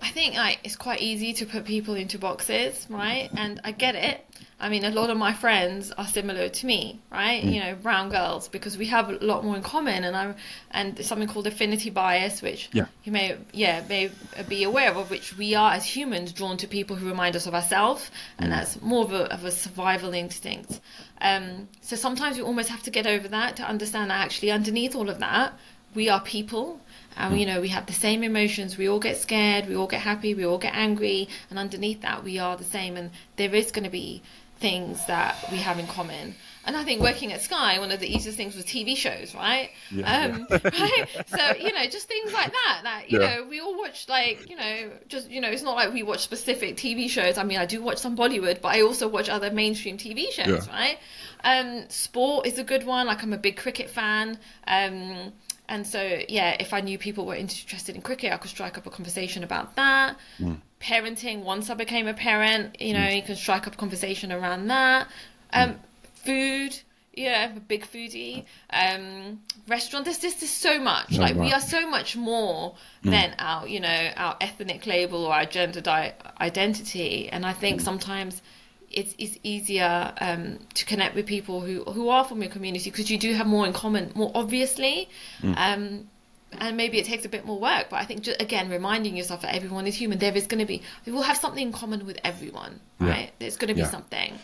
[0.00, 3.28] I think like it's quite easy to put people into boxes, right?
[3.36, 4.24] And I get it.
[4.60, 7.44] I mean, a lot of my friends are similar to me, right?
[7.44, 7.52] Mm.
[7.52, 10.34] You know, brown girls because we have a lot more in common, and I'm
[10.72, 12.86] and something called affinity bias, which yeah.
[13.04, 14.10] you may yeah may
[14.48, 17.54] be aware of, which we are as humans drawn to people who remind us of
[17.54, 18.56] ourselves, and mm.
[18.56, 20.80] that's more of a, of a survival instinct.
[21.20, 24.96] Um, so sometimes we almost have to get over that to understand that actually underneath
[24.96, 25.52] all of that,
[25.94, 26.80] we are people.
[27.16, 28.76] And you know, we have the same emotions.
[28.78, 32.22] We all get scared, we all get happy, we all get angry, and underneath that,
[32.22, 32.96] we are the same.
[32.96, 34.22] And there is going to be
[34.58, 36.34] things that we have in common.
[36.64, 39.70] And I think working at Sky, one of the easiest things was TV shows, right?
[39.90, 40.58] Yeah, um, yeah.
[40.64, 41.06] right?
[41.26, 42.80] So you know, just things like that.
[42.82, 43.36] That you yeah.
[43.36, 46.20] know, we all watch like you know, just you know, it's not like we watch
[46.20, 47.38] specific TV shows.
[47.38, 50.68] I mean, I do watch some Bollywood, but I also watch other mainstream TV shows,
[50.68, 50.98] right?
[51.42, 53.06] Um, sport is a good one.
[53.06, 54.38] Like I'm a big cricket fan.
[54.66, 55.32] Um,
[55.68, 58.86] and so, yeah, if I knew people were interested in cricket, I could strike up
[58.86, 60.16] a conversation about that.
[60.40, 60.60] Mm.
[60.80, 62.80] Parenting once I became a parent.
[62.80, 63.16] You know, mm.
[63.16, 65.08] you can strike up conversation around that.
[65.52, 65.78] Um, mm.
[66.24, 66.80] Food,
[67.14, 68.44] yeah, a big foodie.
[68.70, 70.04] Um, restaurant.
[70.04, 71.18] There's just there's so much.
[71.18, 73.10] like we are so much more mm.
[73.10, 77.28] than our you know our ethnic label or our gender di- identity.
[77.28, 77.84] And I think mm.
[77.84, 78.42] sometimes
[78.90, 83.10] it's it's easier um, to connect with people who who are from your community because
[83.10, 85.08] you do have more in common, more obviously.
[85.42, 85.54] Mm.
[85.56, 86.10] Um,
[86.52, 89.42] and maybe it takes a bit more work, but I think just, again reminding yourself
[89.42, 90.18] that everyone is human.
[90.18, 93.26] There is going to be we will have something in common with everyone, right?
[93.26, 93.30] Yeah.
[93.38, 93.90] There's going to be yeah.
[93.90, 94.38] something.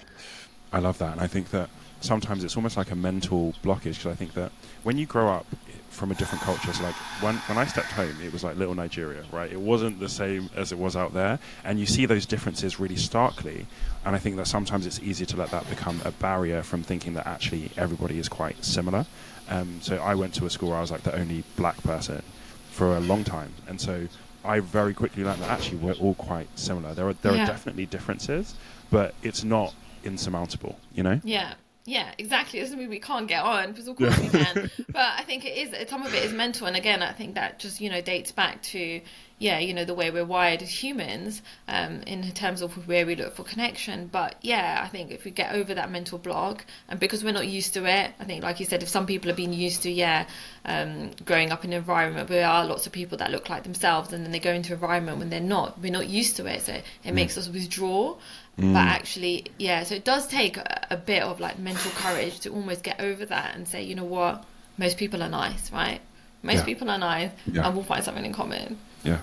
[0.73, 4.07] I love that, and I think that sometimes it's almost like a mental blockage because
[4.07, 5.47] I think that when you grow up
[5.95, 8.75] from a different culture, it's like when, when I stepped home, it was like little
[8.75, 9.51] Nigeria, right?
[9.51, 11.39] It wasn't the same as it was out there.
[11.65, 13.67] And you see those differences really starkly.
[14.05, 17.15] And I think that sometimes it's easy to let that become a barrier from thinking
[17.15, 19.07] that actually everybody is quite similar.
[19.49, 22.23] Um, so I went to a school where I was like the only black person
[22.71, 23.53] for a long time.
[23.69, 24.09] And so
[24.45, 26.93] I very quickly learned that actually we're all quite similar.
[26.93, 27.45] There are, there yeah.
[27.45, 28.55] are definitely differences,
[28.91, 31.21] but it's not insurmountable, you know?
[31.25, 31.55] Yeah.
[31.87, 32.61] Yeah, exactly.
[32.61, 34.71] It doesn't mean we can't get on because of course we can.
[34.89, 37.59] but I think it is some of it is mental, and again, I think that
[37.59, 39.03] just you know dates back to
[39.39, 43.17] yeah, you know the way we're wired as humans um, in terms of where we
[43.17, 44.07] look for connection.
[44.07, 47.49] But yeah, I think if we get over that mental block, and because we're not
[47.49, 49.91] used to it, I think like you said, if some people have been used to
[49.91, 50.27] yeah,
[50.65, 53.65] um, growing up in an environment where there are lots of people that look like
[53.65, 56.47] themselves, and then they go into an environment when they're not, we're not used to
[56.47, 57.13] it, so it mm.
[57.13, 58.17] makes us withdraw.
[58.59, 58.73] Mm.
[58.73, 62.51] But actually, yeah, so it does take a, a, bit of like mental courage to
[62.51, 64.45] almost get over that and say, you know what,
[64.79, 66.01] most people are nice, right?
[66.43, 66.65] Most yeah.
[66.65, 67.67] people are nice, yeah.
[67.67, 68.79] and we'll find something in common.
[69.03, 69.21] Yeah.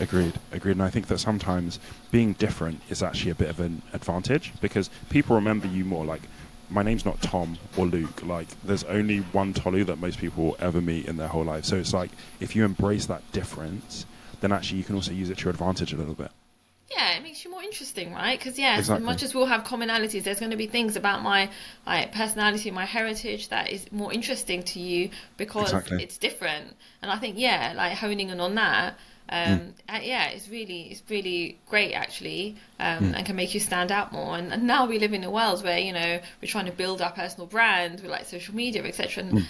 [0.00, 0.72] Agreed, agreed.
[0.72, 1.78] And I think that sometimes
[2.10, 6.04] being different is actually a bit of an advantage because people remember you more.
[6.04, 6.22] Like,
[6.70, 8.24] my name's not Tom or Luke.
[8.24, 11.64] Like, there's only one Tolu that most people will ever meet in their whole life.
[11.64, 14.06] So it's like, if you embrace that difference,
[14.40, 16.30] then actually you can also use it to your advantage a little bit
[16.90, 18.38] yeah, it makes you more interesting, right?
[18.38, 19.02] Because yeah, exactly.
[19.02, 21.50] as much as we'll have commonalities, there's going to be things about my
[21.86, 26.02] like personality, my heritage that is more interesting to you because exactly.
[26.02, 26.74] it's different.
[27.02, 28.98] And I think yeah, like honing in on that,
[29.28, 29.72] um, mm.
[29.88, 33.16] uh, yeah, it's really it's really great actually, um, mm.
[33.16, 34.38] and can make you stand out more.
[34.38, 37.02] And, and, now we live in a world where you know we're trying to build
[37.02, 39.24] our personal brand with like social media, etc.
[39.24, 39.46] And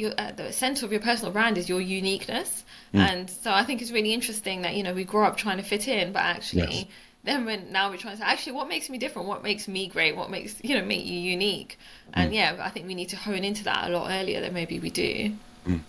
[0.00, 0.14] mm.
[0.18, 2.98] at the center of your personal brand is your uniqueness Mm.
[3.00, 5.62] And so I think it's really interesting that, you know, we grow up trying to
[5.62, 6.86] fit in, but actually yes.
[7.24, 9.28] then when now we're trying to say, actually, what makes me different?
[9.28, 10.16] What makes me great?
[10.16, 11.78] What makes, you know, make you unique?
[12.12, 12.36] And mm.
[12.36, 14.90] yeah, I think we need to hone into that a lot earlier than maybe we
[14.90, 15.32] do.
[15.66, 15.80] Mm.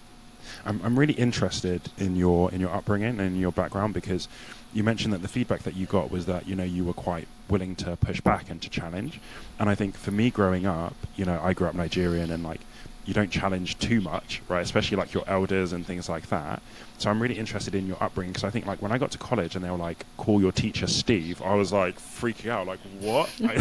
[0.65, 4.27] I'm, I'm really interested in your in your upbringing and your background because
[4.73, 7.27] you mentioned that the feedback that you got was that you know you were quite
[7.49, 9.19] willing to push back and to challenge
[9.59, 12.61] and i think for me growing up you know i grew up nigerian and like
[13.07, 14.61] you don't challenge too much, right?
[14.61, 16.61] Especially like your elders and things like that.
[16.97, 19.17] So I'm really interested in your upbringing because I think like when I got to
[19.17, 22.79] college and they were like, call your teacher Steve, I was like freaking out, like
[22.99, 23.29] what?
[23.39, 23.51] Not,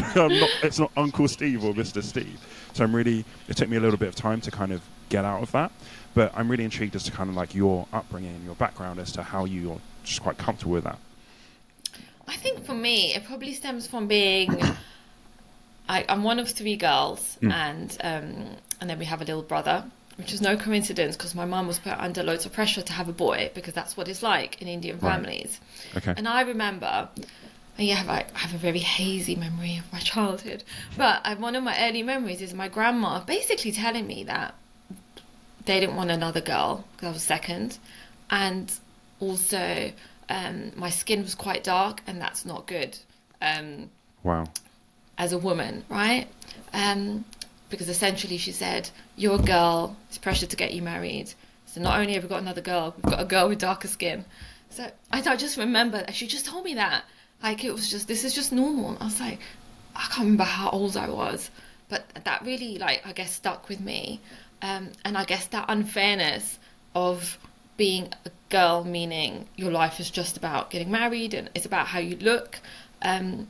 [0.64, 2.02] it's not Uncle Steve or Mr.
[2.02, 2.44] Steve.
[2.72, 5.24] So I'm really, it took me a little bit of time to kind of get
[5.24, 5.70] out of that.
[6.14, 9.12] But I'm really intrigued as to kind of like your upbringing and your background as
[9.12, 10.98] to how you're just quite comfortable with that.
[12.26, 14.60] I think for me, it probably stems from being.
[15.88, 17.52] I, am one of three girls, mm.
[17.52, 19.84] and um, and then we have a little brother,
[20.16, 23.08] which is no coincidence because my mum was put under loads of pressure to have
[23.08, 25.12] a boy because that's what it's like in Indian right.
[25.12, 25.60] families.
[25.96, 26.14] Okay.
[26.16, 27.08] And I remember,
[27.78, 30.64] yeah, I have a very hazy memory of my childhood,
[30.96, 34.54] but one of my early memories is my grandma basically telling me that
[35.66, 37.78] they didn't want another girl because I was second,
[38.30, 38.72] and
[39.20, 39.92] also
[40.28, 42.96] um, my skin was quite dark, and that's not good.
[43.42, 43.90] Um,
[44.22, 44.46] wow.
[45.18, 46.26] As a woman, right?
[46.72, 47.24] Um,
[47.68, 51.32] because essentially she said, You're a girl, it's pressure to get you married.
[51.66, 54.24] So not only have we got another girl, we've got a girl with darker skin.
[54.70, 57.04] So I, just remember she just told me that.
[57.42, 58.96] Like it was just, this is just normal.
[59.00, 59.38] I was like,
[59.94, 61.50] I can't remember how old I was.
[61.88, 64.20] But that really, like, I guess stuck with me.
[64.62, 66.58] Um, and I guess that unfairness
[66.94, 67.38] of
[67.76, 71.98] being a girl, meaning your life is just about getting married and it's about how
[71.98, 72.58] you look.
[73.02, 73.48] Um,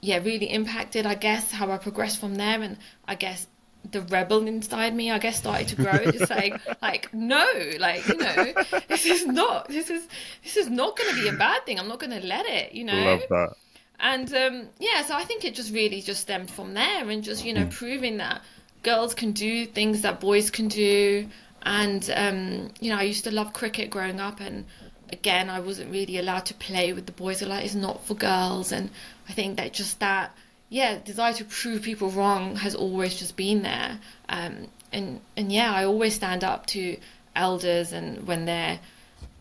[0.00, 2.60] yeah, really impacted, I guess, how I progressed from there.
[2.60, 3.46] And I guess
[3.90, 6.10] the rebel inside me, I guess, started to grow.
[6.10, 7.46] just saying, like, no,
[7.78, 8.52] like, you know,
[8.88, 10.06] this is not, this is,
[10.42, 11.78] this is not going to be a bad thing.
[11.78, 13.04] I'm not going to let it, you know.
[13.04, 13.56] Love that.
[14.02, 17.44] And um, yeah, so I think it just really just stemmed from there, and just
[17.44, 17.70] you know, mm.
[17.70, 18.42] proving that
[18.82, 21.28] girls can do things that boys can do.
[21.62, 24.64] And um, you know, I used to love cricket growing up, and
[25.12, 27.42] again, I wasn't really allowed to play with the boys.
[27.42, 28.90] Like, it's not for girls, and
[29.28, 30.36] I think that just that
[30.72, 33.98] yeah, desire to prove people wrong has always just been there.
[34.28, 36.96] Um, and and yeah, I always stand up to
[37.36, 38.80] elders and when they're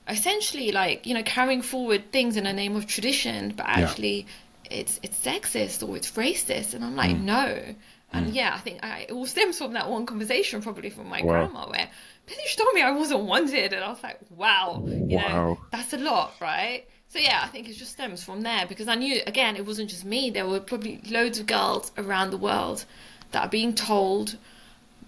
[0.08, 4.28] essentially like you know carrying forward things in the name of tradition, but actually
[4.65, 7.22] it's it's sexist or it's racist, and I'm like Mm.
[7.22, 7.76] no.
[8.13, 11.22] And yeah, I think I, it all stems from that one conversation, probably from my
[11.22, 11.48] Wow.
[11.48, 11.89] grandma, where
[12.28, 15.28] she told me I wasn't wanted, and I was like, wow, you Wow.
[15.28, 16.84] know, that's a lot, right?
[17.12, 19.89] So yeah, I think it just stems from there because I knew again it wasn't
[19.89, 20.30] just me.
[20.30, 22.86] There were probably loads of girls around the world
[23.32, 24.38] that are being told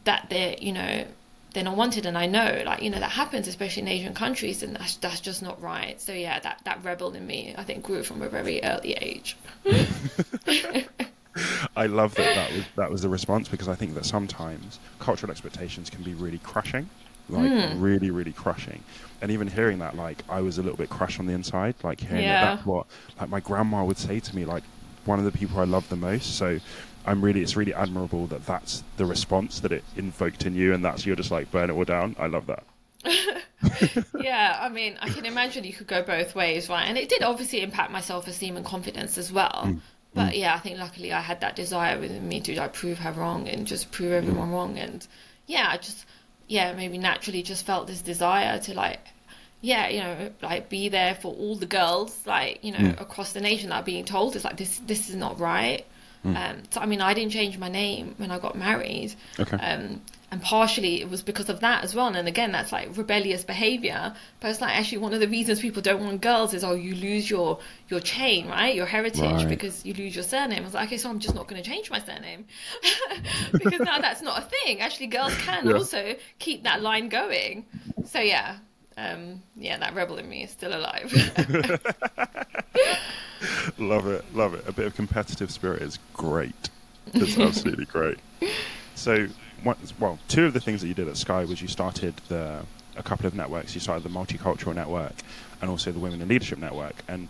[0.03, 1.05] that they're you know
[1.53, 4.63] they're not wanted, and I know like you know that happens, especially in Asian countries,
[4.63, 6.01] and that's that's just not right.
[6.01, 9.37] So yeah, that that rebel in me, I think, grew from a very early age.
[11.77, 15.31] I love that that was that was the response because I think that sometimes cultural
[15.31, 16.89] expectations can be really crushing,
[17.29, 17.81] like Hmm.
[17.81, 18.83] really really crushing.
[19.21, 22.01] And even hearing that, like I was a little bit crushed on the inside, like
[22.01, 22.41] hearing Yeah.
[22.41, 22.85] that that's what
[23.19, 24.63] like my grandma would say to me, like
[25.05, 26.35] one of the people I love the most.
[26.35, 26.59] So
[27.05, 30.83] I'm really it's really admirable that that's the response that it invoked in you, and
[30.83, 32.15] that's you're just like burn it all down.
[32.19, 32.63] I love that.
[34.19, 36.83] yeah, I mean, I can imagine you could go both ways, right?
[36.83, 39.63] And it did obviously impact my self esteem and confidence as well.
[39.65, 39.79] Mm.
[40.13, 40.39] But mm.
[40.39, 43.47] yeah, I think luckily I had that desire within me to like prove her wrong
[43.47, 44.53] and just prove everyone mm.
[44.53, 44.77] wrong.
[44.77, 45.05] And
[45.47, 46.05] yeah, I just,
[46.47, 48.99] yeah, maybe naturally just felt this desire to like,
[49.61, 53.41] yeah, you know, like be there for all the girls, like, you know, across the
[53.41, 55.85] nation that are being told it's like, this, this is not right.
[56.25, 59.13] Um, so, I mean, I didn't change my name when I got married.
[59.39, 59.57] Okay.
[59.57, 60.01] Um,
[60.33, 62.07] and partially it was because of that as well.
[62.07, 64.15] And again, that's like rebellious behavior.
[64.39, 66.95] But it's like actually one of the reasons people don't want girls is oh, you
[66.95, 68.73] lose your your chain, right?
[68.73, 69.47] Your heritage Right.
[69.47, 70.63] because you lose your surname.
[70.63, 72.45] I was like, okay, so I'm just not going to change my surname
[73.53, 74.81] because now that's not a thing.
[74.81, 75.75] Actually, girls can Yeah.
[75.75, 77.67] also keep that line going.
[78.05, 78.57] So yeah,
[78.97, 81.13] um, yeah, that rebel in me is still alive.
[83.77, 84.67] love it, love it.
[84.67, 86.71] A bit of competitive spirit is great.
[87.13, 88.17] It's absolutely great.
[88.95, 89.27] So,
[89.63, 92.65] what, well, two of the things that you did at Sky was you started the
[92.95, 93.73] a couple of networks.
[93.73, 95.13] You started the Multicultural Network
[95.61, 96.95] and also the Women in Leadership Network.
[97.07, 97.29] And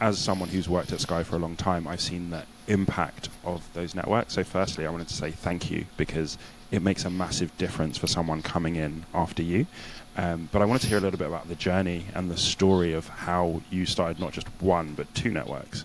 [0.00, 3.62] as someone who's worked at Sky for a long time, I've seen the impact of
[3.74, 4.34] those networks.
[4.34, 6.38] So, firstly, I wanted to say thank you because
[6.70, 9.66] it makes a massive difference for someone coming in after you.
[10.16, 12.92] Um, but I wanted to hear a little bit about the journey and the story
[12.94, 15.84] of how you started not just one but two networks.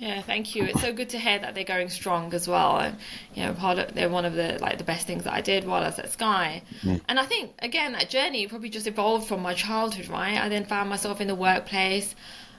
[0.00, 0.64] Yeah, thank you.
[0.64, 2.78] It's so good to hear that they're going strong as well.
[2.78, 2.96] And,
[3.34, 5.66] you know, part of they're one of the like the best things that I did
[5.66, 6.62] while I was at Sky.
[7.06, 10.38] And I think again that journey probably just evolved from my childhood, right?
[10.38, 12.14] I then found myself in the workplace,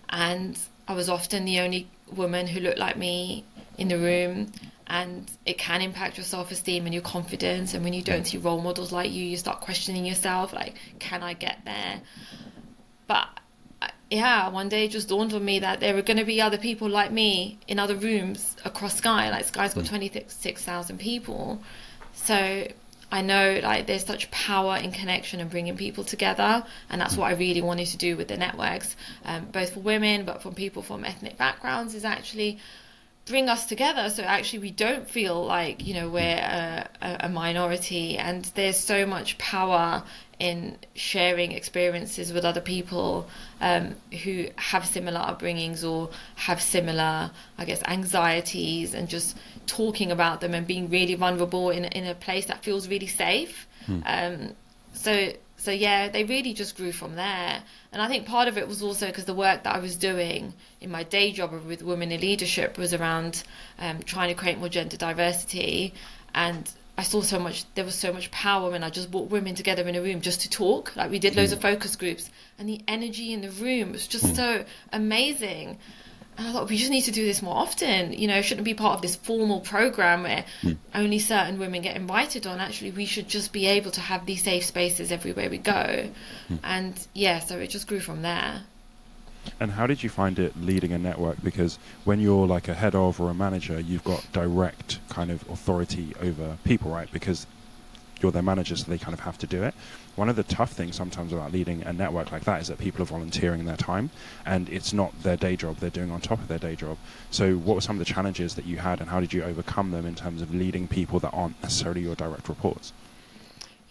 [0.10, 0.56] and
[0.88, 3.43] I was often the only woman who looked like me
[3.75, 4.51] in the room.
[4.86, 7.73] And it can impact your self esteem and your confidence.
[7.73, 11.23] And when you don't see role models like you, you start questioning yourself like, can
[11.23, 12.01] I get there?
[13.08, 13.30] But
[14.12, 16.58] yeah, one day it just dawned on me that there were going to be other
[16.58, 19.32] people like me in other rooms across Sky.
[19.32, 21.63] Like Sky's got 26,000 people.
[22.13, 22.67] So
[23.10, 26.65] I know like there's such power in connection and bringing people together.
[26.89, 30.26] And that's what I really wanted to do with the networks, um, both for women,
[30.26, 32.60] but from people from ethnic backgrounds, is actually
[33.26, 38.17] bring us together so actually we don't feel like you know we're a, a minority
[38.17, 40.04] and there's so much power
[40.41, 43.27] in sharing experiences with other people
[43.62, 50.41] um, who have similar upbringings or have similar i guess anxieties and just talking about
[50.41, 53.67] them and being really vulnerable in, in a place that feels really safe
[54.06, 54.56] um,
[54.93, 57.62] so so yeah, they really just grew from there.
[57.91, 60.54] And I think part of it was also because the work that I was doing
[60.82, 63.43] in my day job with women in leadership was around
[63.77, 65.93] um, trying to create more gender diversity.
[66.34, 66.67] And
[67.02, 69.88] I saw so much, there was so much power when I just brought women together
[69.88, 70.96] in a room just to talk.
[70.96, 71.64] Like we did loads of mm.
[71.64, 74.36] focus groups, and the energy in the room was just mm.
[74.36, 75.80] so amazing.
[76.38, 78.14] And I thought we just need to do this more often.
[78.14, 80.78] You know, it shouldn't be part of this formal program where mm.
[80.94, 82.60] only certain women get invited on.
[82.60, 86.08] Actually, we should just be able to have these safe spaces everywhere we go.
[86.64, 88.62] And yeah, so it just grew from there.
[89.60, 91.43] And how did you find it leading a network?
[91.43, 95.47] Because when you're like a head of or a manager, you've got direct kind of
[95.49, 97.12] authority over people, right?
[97.12, 97.47] Because
[98.21, 99.73] you're their manager, so they kind of have to do it.
[100.15, 103.01] One of the tough things sometimes about leading a network like that is that people
[103.01, 104.10] are volunteering their time,
[104.45, 106.97] and it's not their day job; they're doing on top of their day job.
[107.32, 109.91] So, what were some of the challenges that you had, and how did you overcome
[109.91, 112.93] them in terms of leading people that aren't necessarily your direct reports?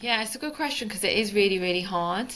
[0.00, 2.32] Yeah, it's a good question because it is really, really hard.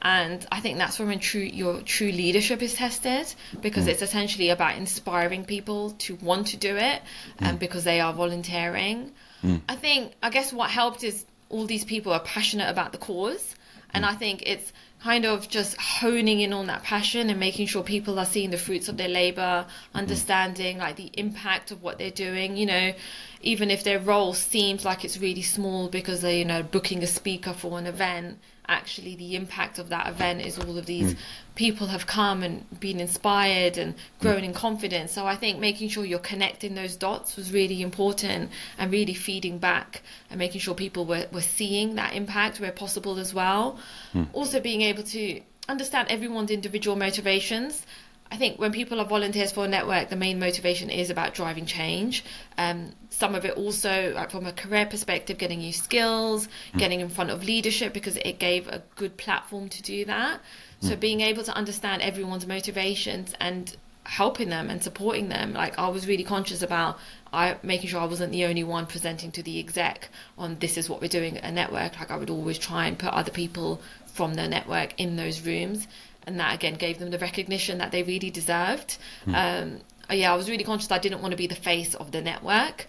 [0.00, 3.88] And I think that's when true your true leadership is tested because mm.
[3.88, 7.02] it's essentially about inspiring people to want to do it
[7.38, 7.60] and mm.
[7.60, 9.12] because they are volunteering.
[9.42, 9.62] Mm.
[9.68, 13.54] I think I guess what helped is all these people are passionate about the cause.
[13.90, 14.70] And I think it's
[15.02, 18.58] kind of just honing in on that passion and making sure people are seeing the
[18.58, 22.92] fruits of their labor, understanding like the impact of what they're doing, you know,
[23.40, 27.06] even if their role seems like it's really small because they're, you know, booking a
[27.06, 31.18] speaker for an event, actually the impact of that event is all of these mm.
[31.54, 34.44] people have come and been inspired and grown mm.
[34.44, 35.12] in confidence.
[35.12, 39.58] So I think making sure you're connecting those dots was really important and really feeding
[39.58, 43.78] back and making sure people were, were seeing that impact where possible as well.
[44.14, 44.28] Mm.
[44.32, 47.84] Also being able to understand everyone's individual motivations
[48.30, 51.66] I think when people are volunteers for a network, the main motivation is about driving
[51.66, 52.24] change.
[52.58, 56.78] Um, some of it also, like from a career perspective, getting new skills, mm.
[56.78, 60.40] getting in front of leadership because it gave a good platform to do that.
[60.80, 61.00] So mm.
[61.00, 66.06] being able to understand everyone's motivations and helping them and supporting them, like I was
[66.06, 66.98] really conscious about
[67.32, 70.88] I making sure I wasn't the only one presenting to the exec on this is
[70.88, 71.98] what we're doing at a network.
[71.98, 75.86] Like I would always try and put other people from the network in those rooms
[76.28, 78.98] and that again gave them the recognition that they really deserved.
[79.26, 79.34] Mm.
[79.34, 82.20] Um, yeah, I was really conscious I didn't want to be the face of the
[82.20, 82.86] network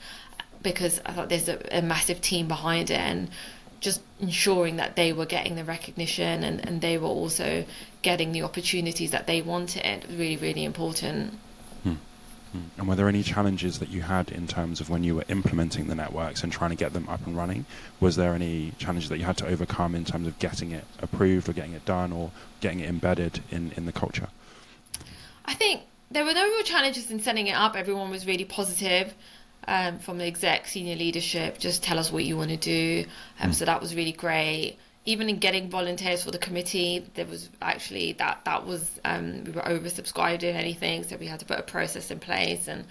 [0.62, 3.30] because I thought there's a, a massive team behind it and
[3.80, 7.63] just ensuring that they were getting the recognition and, and they were also
[8.02, 11.39] getting the opportunities that they wanted really, really important.
[12.77, 15.88] And were there any challenges that you had in terms of when you were implementing
[15.88, 17.65] the networks and trying to get them up and running?
[17.99, 21.47] Was there any challenges that you had to overcome in terms of getting it approved
[21.47, 22.31] or getting it done or
[22.62, 24.27] getting it embedded in, in the culture?
[25.45, 27.75] I think there were no real challenges in setting it up.
[27.75, 29.13] Everyone was really positive.
[29.67, 33.05] Um, from the exec senior leadership, just tell us what you want to do.
[33.39, 33.53] Um, mm.
[33.53, 38.13] So that was really great even in getting volunteers for the committee, there was actually
[38.13, 41.63] that that was um, we were oversubscribed in anything, so we had to put a
[41.63, 42.85] process in place and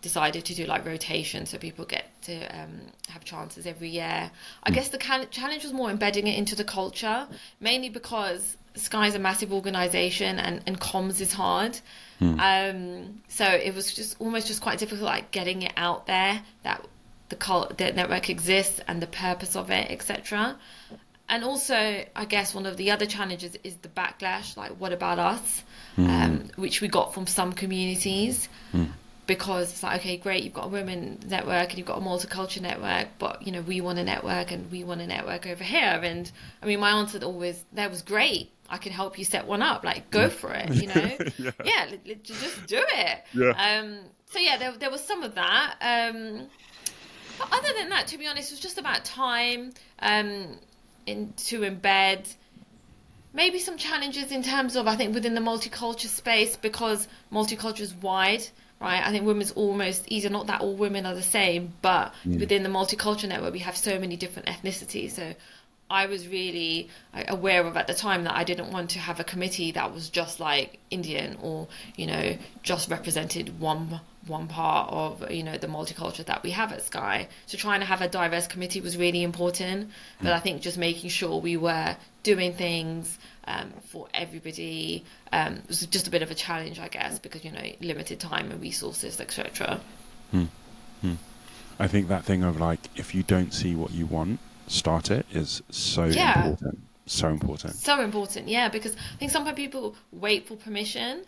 [0.00, 4.30] decided to do like rotation so people get to um, have chances every year.
[4.62, 4.74] I mm.
[4.74, 7.28] guess the challenge was more embedding it into the culture,
[7.60, 11.78] mainly because Sky is a massive organisation and, and comms is hard.
[12.20, 12.40] Mm.
[12.40, 16.84] Um, so it was just almost just quite difficult, like getting it out there that
[17.28, 20.56] the, cult, the network exists and the purpose of it, etc
[21.32, 24.54] and also, I guess one of the other challenges is the backlash.
[24.54, 25.62] Like, what about us?
[25.96, 26.08] Mm.
[26.08, 28.50] Um, which we got from some communities.
[28.74, 28.90] Mm.
[29.26, 32.60] Because it's like, okay, great, you've got a women network and you've got a multicultural
[32.60, 36.00] network, but you know, we want a network and we want a network over here.
[36.02, 38.50] And I mean, my answer always, that was great.
[38.68, 39.84] I can help you set one up.
[39.84, 41.16] Like, go for it, you know?
[41.38, 43.24] yeah, yeah just do it.
[43.32, 43.52] Yeah.
[43.52, 45.76] Um, so, yeah, there, there was some of that.
[45.80, 46.48] Um,
[47.38, 49.72] but other than that, to be honest, it was just about time.
[50.00, 50.58] Um,
[51.06, 52.26] in to embed
[53.32, 57.94] maybe some challenges in terms of I think within the multicultural space because multicultural is
[57.94, 58.46] wide,
[58.80, 59.04] right?
[59.04, 62.40] I think women's almost either not that all women are the same, but mm.
[62.40, 65.12] within the multicultural network we have so many different ethnicities.
[65.12, 65.34] So
[65.92, 66.88] I was really
[67.28, 70.08] aware of at the time that I didn't want to have a committee that was
[70.08, 75.66] just like Indian or you know just represented one one part of you know the
[75.66, 77.28] multicultural that we have at Sky.
[77.46, 79.90] So trying to have a diverse committee was really important.
[80.20, 80.32] But mm.
[80.32, 86.06] I think just making sure we were doing things um, for everybody um, was just
[86.06, 89.78] a bit of a challenge, I guess, because you know limited time and resources, etc.
[90.30, 90.44] Hmm.
[91.02, 91.14] Hmm.
[91.78, 95.26] I think that thing of like if you don't see what you want, start it
[95.32, 96.44] is so yeah.
[96.44, 96.78] important.
[97.06, 97.74] So important.
[97.74, 101.24] So important, yeah, because I think sometimes people wait for permission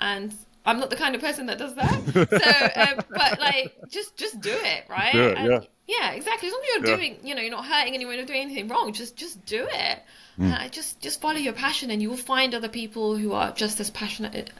[0.00, 0.32] and
[0.66, 2.02] I'm not the kind of person that does that.
[2.14, 5.12] So, um, but like, just just do it, right?
[5.12, 5.60] Do it, yeah.
[5.86, 6.48] Yeah, exactly.
[6.48, 6.96] As long as you're yeah.
[6.96, 8.92] doing, you know, you're not hurting anyone or doing anything wrong.
[8.92, 10.02] Just just do it.
[10.38, 10.52] Mm.
[10.52, 13.78] Uh, just just follow your passion, and you will find other people who are just
[13.78, 14.50] as passionate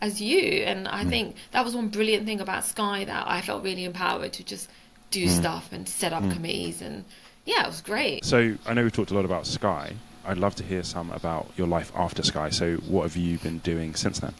[0.00, 0.64] as you.
[0.64, 1.08] And I mm.
[1.08, 4.68] think that was one brilliant thing about Sky that I felt really empowered to just
[5.12, 5.28] do mm.
[5.28, 6.32] stuff and set up mm.
[6.32, 7.04] committees, and
[7.44, 8.24] yeah, it was great.
[8.24, 9.94] So I know we've talked a lot about Sky.
[10.24, 12.50] I'd love to hear some about your life after Sky.
[12.50, 14.34] So what have you been doing since then?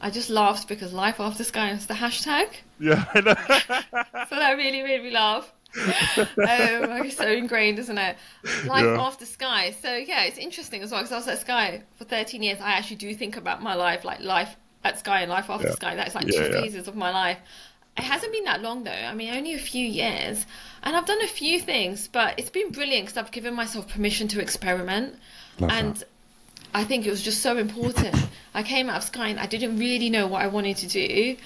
[0.00, 2.48] I just laughed because life after Sky is the hashtag.
[2.78, 3.34] Yeah, I know.
[4.28, 5.52] so that really made me laugh.
[5.76, 5.84] um,
[6.38, 8.16] it's so ingrained, isn't it?
[8.64, 9.00] Life yeah.
[9.00, 9.72] after Sky.
[9.82, 12.60] So yeah, it's interesting as well because I was at Sky for 13 years.
[12.60, 15.74] I actually do think about my life like life at Sky and life after yeah.
[15.74, 15.94] Sky.
[15.96, 17.38] That's like yeah, two phases of my life.
[17.98, 18.90] It hasn't been that long though.
[18.90, 20.46] I mean, only a few years,
[20.82, 24.28] and I've done a few things, but it's been brilliant because I've given myself permission
[24.28, 25.16] to experiment.
[25.58, 26.08] Love and that.
[26.74, 28.14] I think it was just so important.
[28.54, 31.36] I came out of Sky and I didn't really know what I wanted to do.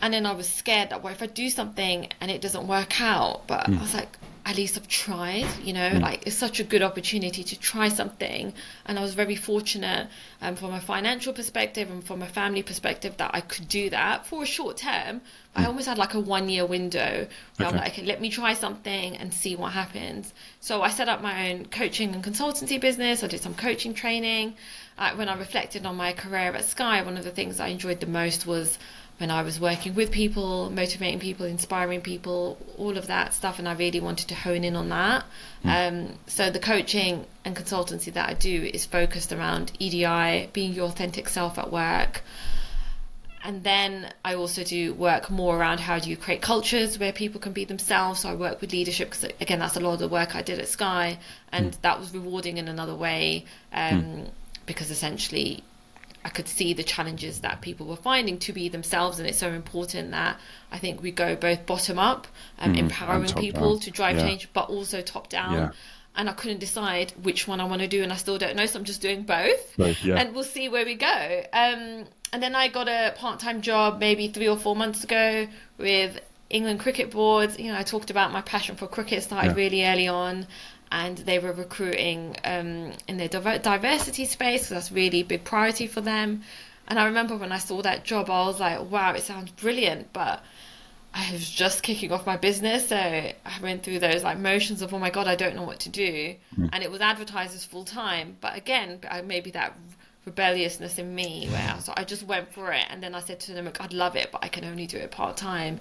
[0.00, 3.00] And then I was scared that what if I do something and it doesn't work
[3.00, 3.46] out?
[3.46, 3.78] But mm.
[3.78, 6.00] I was like, at least I've tried, you know, mm.
[6.00, 8.52] like it's such a good opportunity to try something.
[8.86, 10.08] And I was very fortunate
[10.40, 14.26] um, from a financial perspective and from a family perspective that I could do that
[14.26, 15.20] for a short term.
[15.20, 15.20] Mm.
[15.54, 17.76] I almost had like a one year window where okay.
[17.76, 20.34] I'm like, okay, let me try something and see what happens.
[20.60, 23.22] So I set up my own coaching and consultancy business.
[23.22, 24.54] I did some coaching training.
[24.98, 28.00] Uh, when I reflected on my career at Sky, one of the things I enjoyed
[28.00, 28.78] the most was
[29.18, 33.68] when I was working with people, motivating people, inspiring people, all of that stuff, and
[33.68, 35.24] I really wanted to hone in on that.
[35.64, 36.08] Mm.
[36.08, 40.86] Um, so the coaching and consultancy that I do is focused around EDI, being your
[40.86, 42.22] authentic self at work.
[43.44, 47.40] And then I also do work more around how do you create cultures where people
[47.40, 48.20] can be themselves.
[48.20, 50.60] So I work with leadership because again, that's a lot of the work I did
[50.60, 51.18] at Sky,
[51.50, 51.80] and mm.
[51.82, 54.30] that was rewarding in another way um, mm.
[54.64, 55.64] because essentially
[56.24, 59.50] I could see the challenges that people were finding to be themselves, and it's so
[59.50, 60.38] important that
[60.70, 62.26] I think we go both bottom up,
[62.58, 63.80] um, mm, empowering people down.
[63.80, 64.26] to drive yeah.
[64.26, 65.54] change, but also top down.
[65.54, 65.70] Yeah.
[66.14, 68.66] And I couldn't decide which one I want to do, and I still don't know,
[68.66, 69.76] so I'm just doing both.
[69.76, 70.16] both yeah.
[70.16, 71.42] And we'll see where we go.
[71.52, 75.48] Um, and then I got a part-time job maybe three or four months ago
[75.78, 76.20] with
[76.50, 77.58] England Cricket Board.
[77.58, 80.46] You know, I talked about my passion for cricket started really early on,
[80.92, 85.86] and they were recruiting um, in the diversity space because that's really a big priority
[85.86, 86.42] for them.
[86.86, 90.12] And I remember when I saw that job, I was like, wow, it sounds brilliant,
[90.12, 90.44] but
[91.14, 93.32] I was just kicking off my business, so I
[93.62, 96.34] went through those like motions of, oh my god, I don't know what to do,
[96.58, 96.68] mm.
[96.70, 98.36] and it was advertised as full time.
[98.42, 99.74] But again, maybe that
[100.26, 103.40] rebelliousness in me, where I, was, I just went for it, and then I said
[103.40, 105.80] to them, I'd love it, but I can only do it part time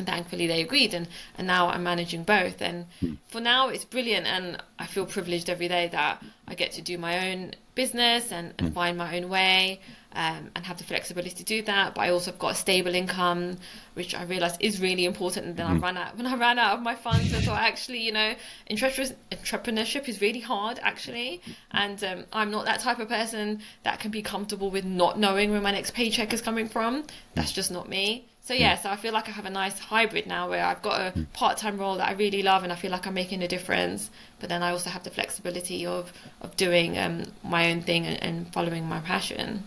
[0.00, 1.06] and thankfully they agreed and
[1.38, 3.14] and now i'm managing both and hmm.
[3.28, 6.98] for now it's brilliant and i feel privileged every day that i get to do
[6.98, 8.74] my own business and, and hmm.
[8.74, 9.80] find my own way
[10.12, 11.94] um, and have the flexibility to do that.
[11.94, 13.58] But I also have got a stable income,
[13.94, 15.46] which I realised is really important.
[15.46, 15.66] And then.
[15.66, 17.32] I ran out when I ran out of my funds.
[17.32, 18.34] I thought actually, you know,
[18.70, 21.40] entrepreneurship is really hard actually,
[21.70, 25.50] and um, I'm not that type of person that can be comfortable with not knowing
[25.52, 27.04] where my next paycheck is coming from.
[27.34, 28.26] That's just not me.
[28.50, 31.00] So yeah, so I feel like I have a nice hybrid now where I've got
[31.00, 34.10] a part-time role that I really love and I feel like I'm making a difference.
[34.40, 38.20] But then I also have the flexibility of of doing um, my own thing and,
[38.20, 39.62] and following my passion.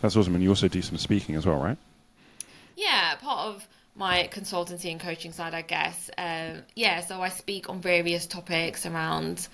[0.00, 0.34] That's awesome.
[0.34, 1.76] And you also do some speaking as well, right?
[2.76, 6.08] Yeah, part of my consultancy and coaching side, I guess.
[6.16, 9.48] Um, yeah, so I speak on various topics around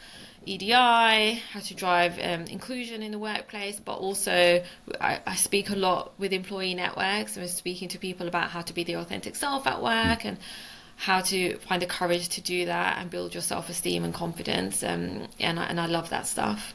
[0.47, 4.63] EDI, how to drive um, inclusion in the workplace, but also
[5.01, 7.37] I, I, speak a lot with employee networks.
[7.37, 10.39] I'm speaking to people about how to be the authentic self at work and
[10.97, 14.83] how to find the courage to do that and build your self esteem and confidence.
[14.83, 16.75] Um, and, I, and I love that stuff.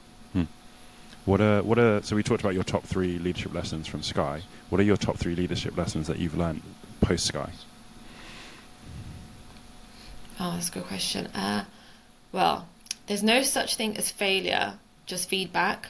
[1.30, 4.41] What are what are so we talked about your top three leadership lessons from Sky.
[4.70, 6.63] What are your top three leadership lessons that you've learned
[7.01, 7.51] post Sky?
[10.39, 11.28] Oh, that's a good question.
[11.28, 11.65] Uh,
[12.32, 12.67] well,
[13.10, 14.76] there's no such thing as failure,
[15.07, 15.88] just feedback,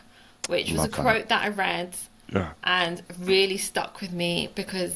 [0.48, 1.02] which was Love a that.
[1.02, 1.96] quote that I read
[2.34, 2.54] yeah.
[2.64, 4.94] and really stuck with me because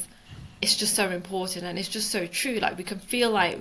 [0.62, 2.60] it's just so important and it's just so true.
[2.60, 3.60] Like we can feel like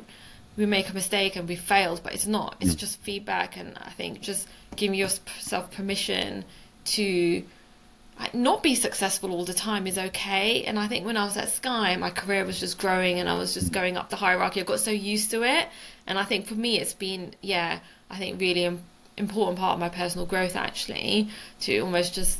[0.57, 2.55] we make a mistake and we failed, but it's not.
[2.61, 2.79] It's mm.
[2.79, 4.47] just feedback, and I think just
[4.77, 6.45] giving yourself permission
[6.85, 7.43] to
[8.33, 10.63] not be successful all the time is okay.
[10.63, 13.37] And I think when I was at Sky, my career was just growing and I
[13.37, 14.61] was just going up the hierarchy.
[14.61, 15.67] I got so used to it.
[16.07, 17.81] And I think for me, it's been, yeah,
[18.13, 18.79] I think really
[19.17, 22.39] important part of my personal growth actually to almost just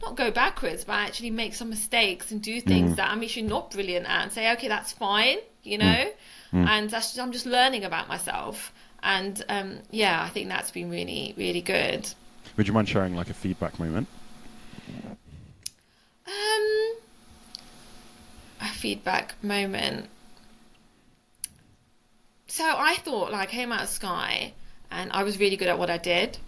[0.00, 2.96] not go backwards, but actually make some mistakes and do things mm.
[2.96, 5.84] that I'm actually not brilliant at and say, okay, that's fine, you know?
[5.84, 6.12] Mm.
[6.52, 6.68] Mm.
[6.68, 8.72] And that's just, I'm just learning about myself.
[9.02, 12.08] And um, yeah, I think that's been really, really good.
[12.56, 14.08] Would you mind sharing like a feedback moment?
[16.26, 16.94] Um,
[18.60, 20.08] a feedback moment.
[22.46, 24.52] So I thought, like, I came out of Sky
[24.90, 26.38] and I was really good at what I did.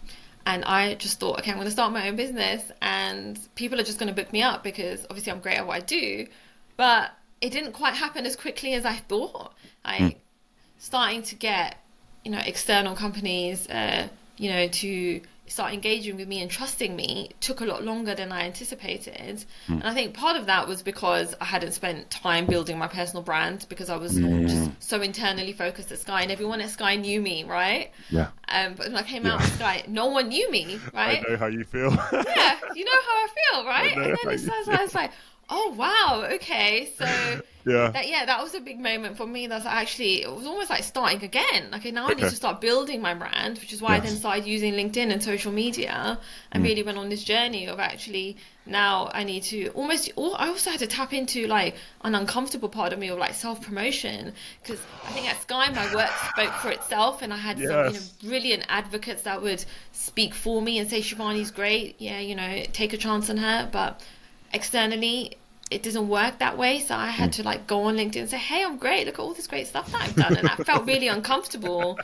[0.45, 3.85] And I just thought, okay, I'm going to start my own business and people are
[3.85, 6.27] just going to book me up because obviously I'm great at what I do.
[6.77, 9.55] But it didn't quite happen as quickly as I thought.
[9.85, 10.17] I mm.
[10.79, 11.77] starting to get,
[12.25, 17.31] you know, external companies, uh, you know, to start engaging with me and trusting me
[17.41, 19.45] took a lot longer than I anticipated.
[19.67, 19.81] Mm.
[19.81, 23.23] And I think part of that was because I hadn't spent time building my personal
[23.23, 24.49] brand because I was mm.
[24.49, 27.91] just so internally focused at Sky and everyone at Sky knew me, right?
[28.09, 28.29] Yeah.
[28.49, 29.35] Um, but when I came yeah.
[29.35, 31.25] out of Sky, no one knew me, right?
[31.27, 31.91] I know how you feel.
[31.91, 33.97] yeah, you know how I feel, right?
[33.97, 35.11] I and then it's, I was like,
[35.49, 37.91] oh wow, okay, so Yeah.
[37.91, 39.47] that yeah, that was a big moment for me.
[39.47, 41.73] That's actually it was almost like starting again.
[41.75, 44.47] okay now I need to start building my brand, which is why I then started
[44.47, 46.19] using LinkedIn and social media,
[46.51, 46.67] and mm.
[46.67, 48.37] really went on this journey of actually
[48.67, 50.11] now I need to almost.
[50.19, 53.35] al- I also had to tap into like an uncomfortable part of me of like
[53.35, 54.33] self promotion
[54.63, 57.93] because I think at Sky my work spoke for itself, and I had some you
[57.93, 61.97] know, brilliant advocates that would speak for me and say Shivani's great.
[62.01, 64.01] Yeah, you know, take a chance on her, but
[64.53, 65.37] externally
[65.73, 66.81] it doesn't work that way.
[66.81, 69.07] So i had to like go on linkedin and say hey i'm great.
[69.07, 70.37] Look at all this great stuff that i've done.
[70.37, 71.99] And i felt really uncomfortable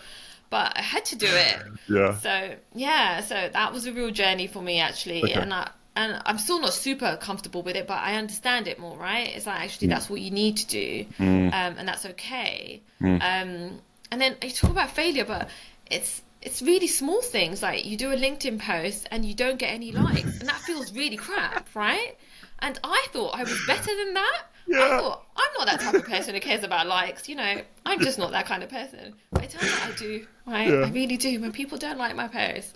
[0.51, 1.59] but i had to do it.
[1.88, 2.16] Yeah.
[2.18, 5.22] so yeah so that was a real journey for me actually.
[5.22, 5.34] Okay.
[5.34, 8.96] and i and i'm still not super comfortable with it but i understand it more
[8.96, 9.34] right?
[9.34, 12.80] It's like actually that's what you need to do um, and that's okay.
[13.03, 13.80] Um,
[14.11, 15.51] and then you talk about failure but
[15.90, 17.62] it's it's really small things.
[17.62, 20.94] Like you do a linkedin post and you don't get any likes and that feels
[20.94, 22.16] really crap right
[22.61, 24.43] and i thought i was better than that.
[24.71, 27.63] I thought i'm not that type of person who cares about likes you know.
[27.87, 29.15] I'm just not that kind of person.
[29.33, 30.69] But it turns out i do right?
[30.69, 30.75] Yeah.
[30.87, 31.41] i really do.
[31.41, 32.75] When people don't like my posts,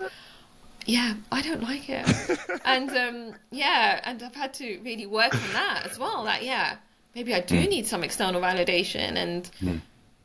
[0.86, 2.06] yeah i don't like it.
[2.64, 6.76] And um yeah and i've had to really work on that as well that yeah
[7.14, 9.50] maybe i do need some external validation and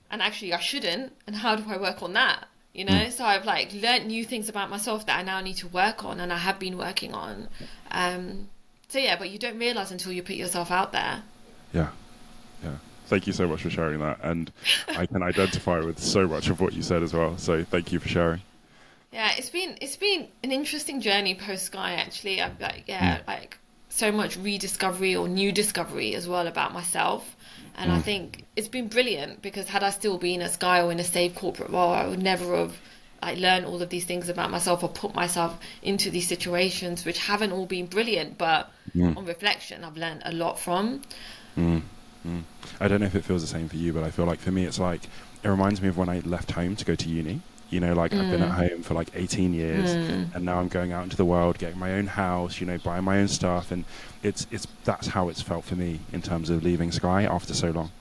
[0.09, 3.09] and actually i shouldn't and how do i work on that you know?
[3.09, 6.19] So i've like learned new things about myself that i now need to work on
[6.19, 7.49] and i have been working on.
[7.91, 8.49] Um
[8.87, 11.23] so yeah but you don't realize until you put yourself out there
[11.73, 11.89] Yeah.
[12.63, 12.75] Yeah.
[13.07, 14.19] Thank you so much for sharing that.
[14.21, 14.51] And
[14.89, 17.37] I can identify with so much of what you said as well.
[17.37, 18.41] So thank you for sharing.
[19.11, 21.93] Yeah, it's been it's been an interesting journey post Sky.
[21.93, 23.27] Actually, I've like yeah, mm.
[23.27, 23.57] like
[23.89, 27.35] so much rediscovery or new discovery as well about myself,
[27.75, 28.03] and I mm.
[28.03, 31.35] think it's been brilliant because had I still been at Sky or in a safe
[31.35, 32.77] corporate role, I would never have
[33.21, 37.19] like learn all of these things about myself or put myself into these situations which
[37.19, 39.15] haven't all been brilliant, but mm.
[39.15, 41.01] on reflection, I've learned a lot from.
[41.57, 41.81] Mm.
[42.25, 42.43] Mm.
[42.79, 44.51] I don't know if it feels the same for you, but I feel like for
[44.51, 45.01] me, it's like
[45.43, 47.41] it reminds me of when I left home to go to uni.
[47.69, 50.93] You know, like I've been at home for like 18 years, and now I'm going
[50.93, 52.61] out into the world, getting my own house.
[52.61, 53.83] You know, buying my own stuff, and
[54.23, 57.71] it's it's that's how it's felt for me in terms of leaving Sky after so
[57.71, 57.91] long.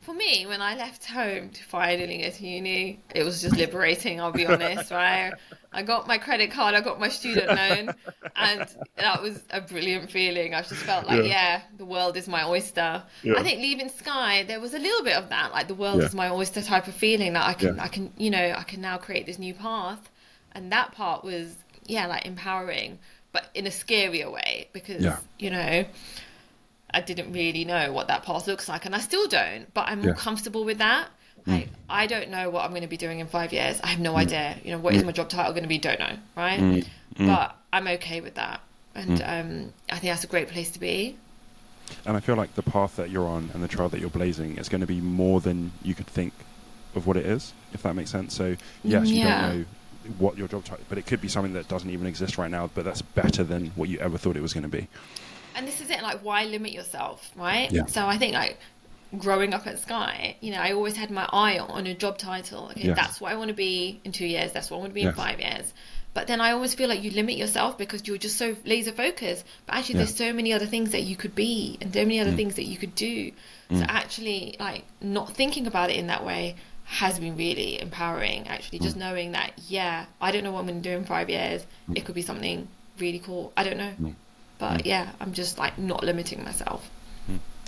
[0.00, 4.18] For me, when I left home to finally get to uni, it was just liberating,
[4.18, 5.34] I'll be honest, right?
[5.72, 7.94] I got my credit card, I got my student loan,
[8.36, 10.54] and that was a brilliant feeling.
[10.54, 11.28] I just felt like, Yeah.
[11.28, 13.02] yeah, the world is my oyster.
[13.22, 13.34] Yeah.
[13.36, 16.06] I think leaving Sky, there was a little bit of that, like the world Yeah.
[16.06, 17.78] is my oyster type of feeling that I can.
[17.78, 20.10] I can, you know, I can now create this new path.
[20.52, 21.54] And that part was,
[21.86, 22.98] yeah, like empowering,
[23.32, 25.04] but in a scarier way because,
[25.38, 25.84] you know,
[26.92, 29.72] I didn't really know what that path looks like, and I still don't.
[29.74, 30.14] But I'm more Yeah.
[30.14, 31.08] comfortable with that.
[31.44, 31.50] Hmm.
[31.52, 33.80] Like, I don't know what I'm going to be doing in five years.
[33.82, 34.18] I have no hmm.
[34.18, 34.56] idea.
[34.64, 35.06] You know, what is hmm.
[35.06, 35.78] my job title going to be?
[35.78, 36.84] Don't know, right?
[37.16, 38.60] But I'm okay with that,
[38.94, 41.16] and um, I think that's a great place to be.
[42.06, 44.58] And I feel like the path that you're on and the trail that you're blazing
[44.58, 46.32] is going to be more than you could think
[46.94, 48.34] of what it is, if that makes sense.
[48.34, 49.48] So, yes, you Yeah.
[49.48, 49.64] don't know
[50.18, 52.70] what your job title, but it could be something that doesn't even exist right now,
[52.74, 54.88] but that's better than what you ever thought it was going to be.
[55.54, 57.86] And this is it like why limit yourself right Yeah.
[57.86, 58.58] so i think like
[59.18, 62.68] growing up at sky you know i always had my eye on a job title
[62.70, 62.96] okay Yes.
[62.96, 65.00] that's what i want to be in two years that's what i want to be
[65.02, 65.10] Yes.
[65.10, 65.72] in five years
[66.14, 69.44] but then i always feel like you limit yourself because you're just so laser focused
[69.66, 70.04] but actually Yeah.
[70.04, 72.64] there's so many other things that you could be and so many other things that
[72.66, 73.32] you could do
[73.70, 73.86] so Mm.
[73.88, 78.96] actually like not thinking about it in that way has been really empowering actually just
[78.96, 79.00] Mm.
[79.00, 82.04] knowing that yeah i don't know what i'm going to do in five years it
[82.04, 82.66] could be something
[82.98, 83.92] really cool i don't know
[84.60, 84.76] Mm.
[84.76, 86.88] but yeah, I'm just like not limiting myself.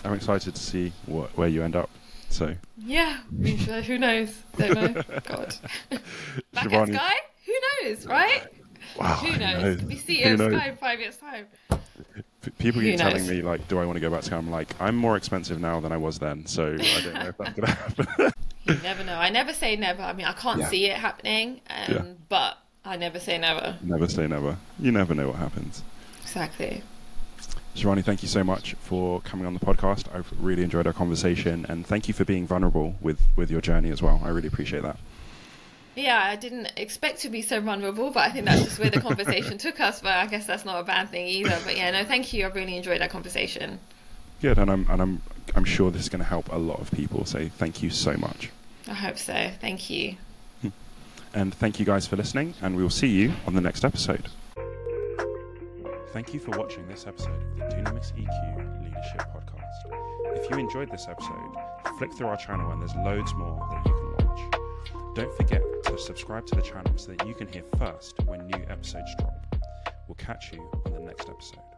[0.05, 1.89] I'm excited to see what, where you end up.
[2.29, 4.35] So, Yeah, I mean, sure, who knows?
[4.57, 5.03] Don't know.
[5.25, 5.55] God.
[6.53, 7.13] Back Shivani- Sky?
[7.47, 7.53] Who
[7.89, 8.43] knows, right?
[8.99, 9.63] wow, Who knows?
[9.63, 9.77] know.
[9.77, 10.53] Could be Who knows?
[10.55, 11.47] Sky in five years' time.
[12.59, 14.37] People keep telling me, like, do I want to go back to Sky?
[14.37, 17.37] I'm like, I'm more expensive now than I was then, so I don't know if
[17.39, 18.33] that's to happen.
[18.65, 19.15] You never know.
[19.15, 20.03] I never say never.
[20.03, 20.69] I mean, I can't Yeah.
[20.69, 22.03] see it happening, um, Yeah.
[22.29, 23.77] but I never say never.
[23.83, 24.57] never say never.
[24.81, 25.83] You never know what happens.
[26.33, 26.83] Exactly.
[27.77, 30.07] Shivani, thank you so much for coming on the podcast.
[30.15, 33.91] I've really enjoyed our conversation, and thank you for being vulnerable with, with your journey
[33.91, 34.19] as well.
[34.25, 34.97] I really appreciate that.
[35.95, 38.99] Yeah, I didn't expect to be so vulnerable, but I think that's just where the
[38.99, 40.01] conversation took us.
[40.01, 41.59] But I guess that's not a bad thing either.
[41.67, 42.47] But yeah, no, thank you.
[42.47, 43.79] I've really enjoyed that conversation.
[44.41, 45.23] Good, and I'm and I'm
[45.55, 47.27] I'm sure this is going to help a lot of people.
[47.27, 48.49] So thank you so much,
[48.89, 49.51] I hope so.
[49.61, 50.17] Thank you.
[50.63, 50.69] Hmm.
[51.35, 52.55] and thank you guys for listening.
[52.63, 54.29] And we will see you on the next episode.
[56.13, 60.37] Thank you for watching this episode of the Dunamis EQ Leadership Podcast.
[60.37, 61.57] If you enjoyed this episode,
[61.97, 65.17] flick through our channel and there's loads more that you can watch.
[65.17, 68.63] Don't forget to subscribe to the channel so that you can hear first when new
[68.69, 69.57] episodes drop.
[70.07, 71.72] We'll catch you on the next episode.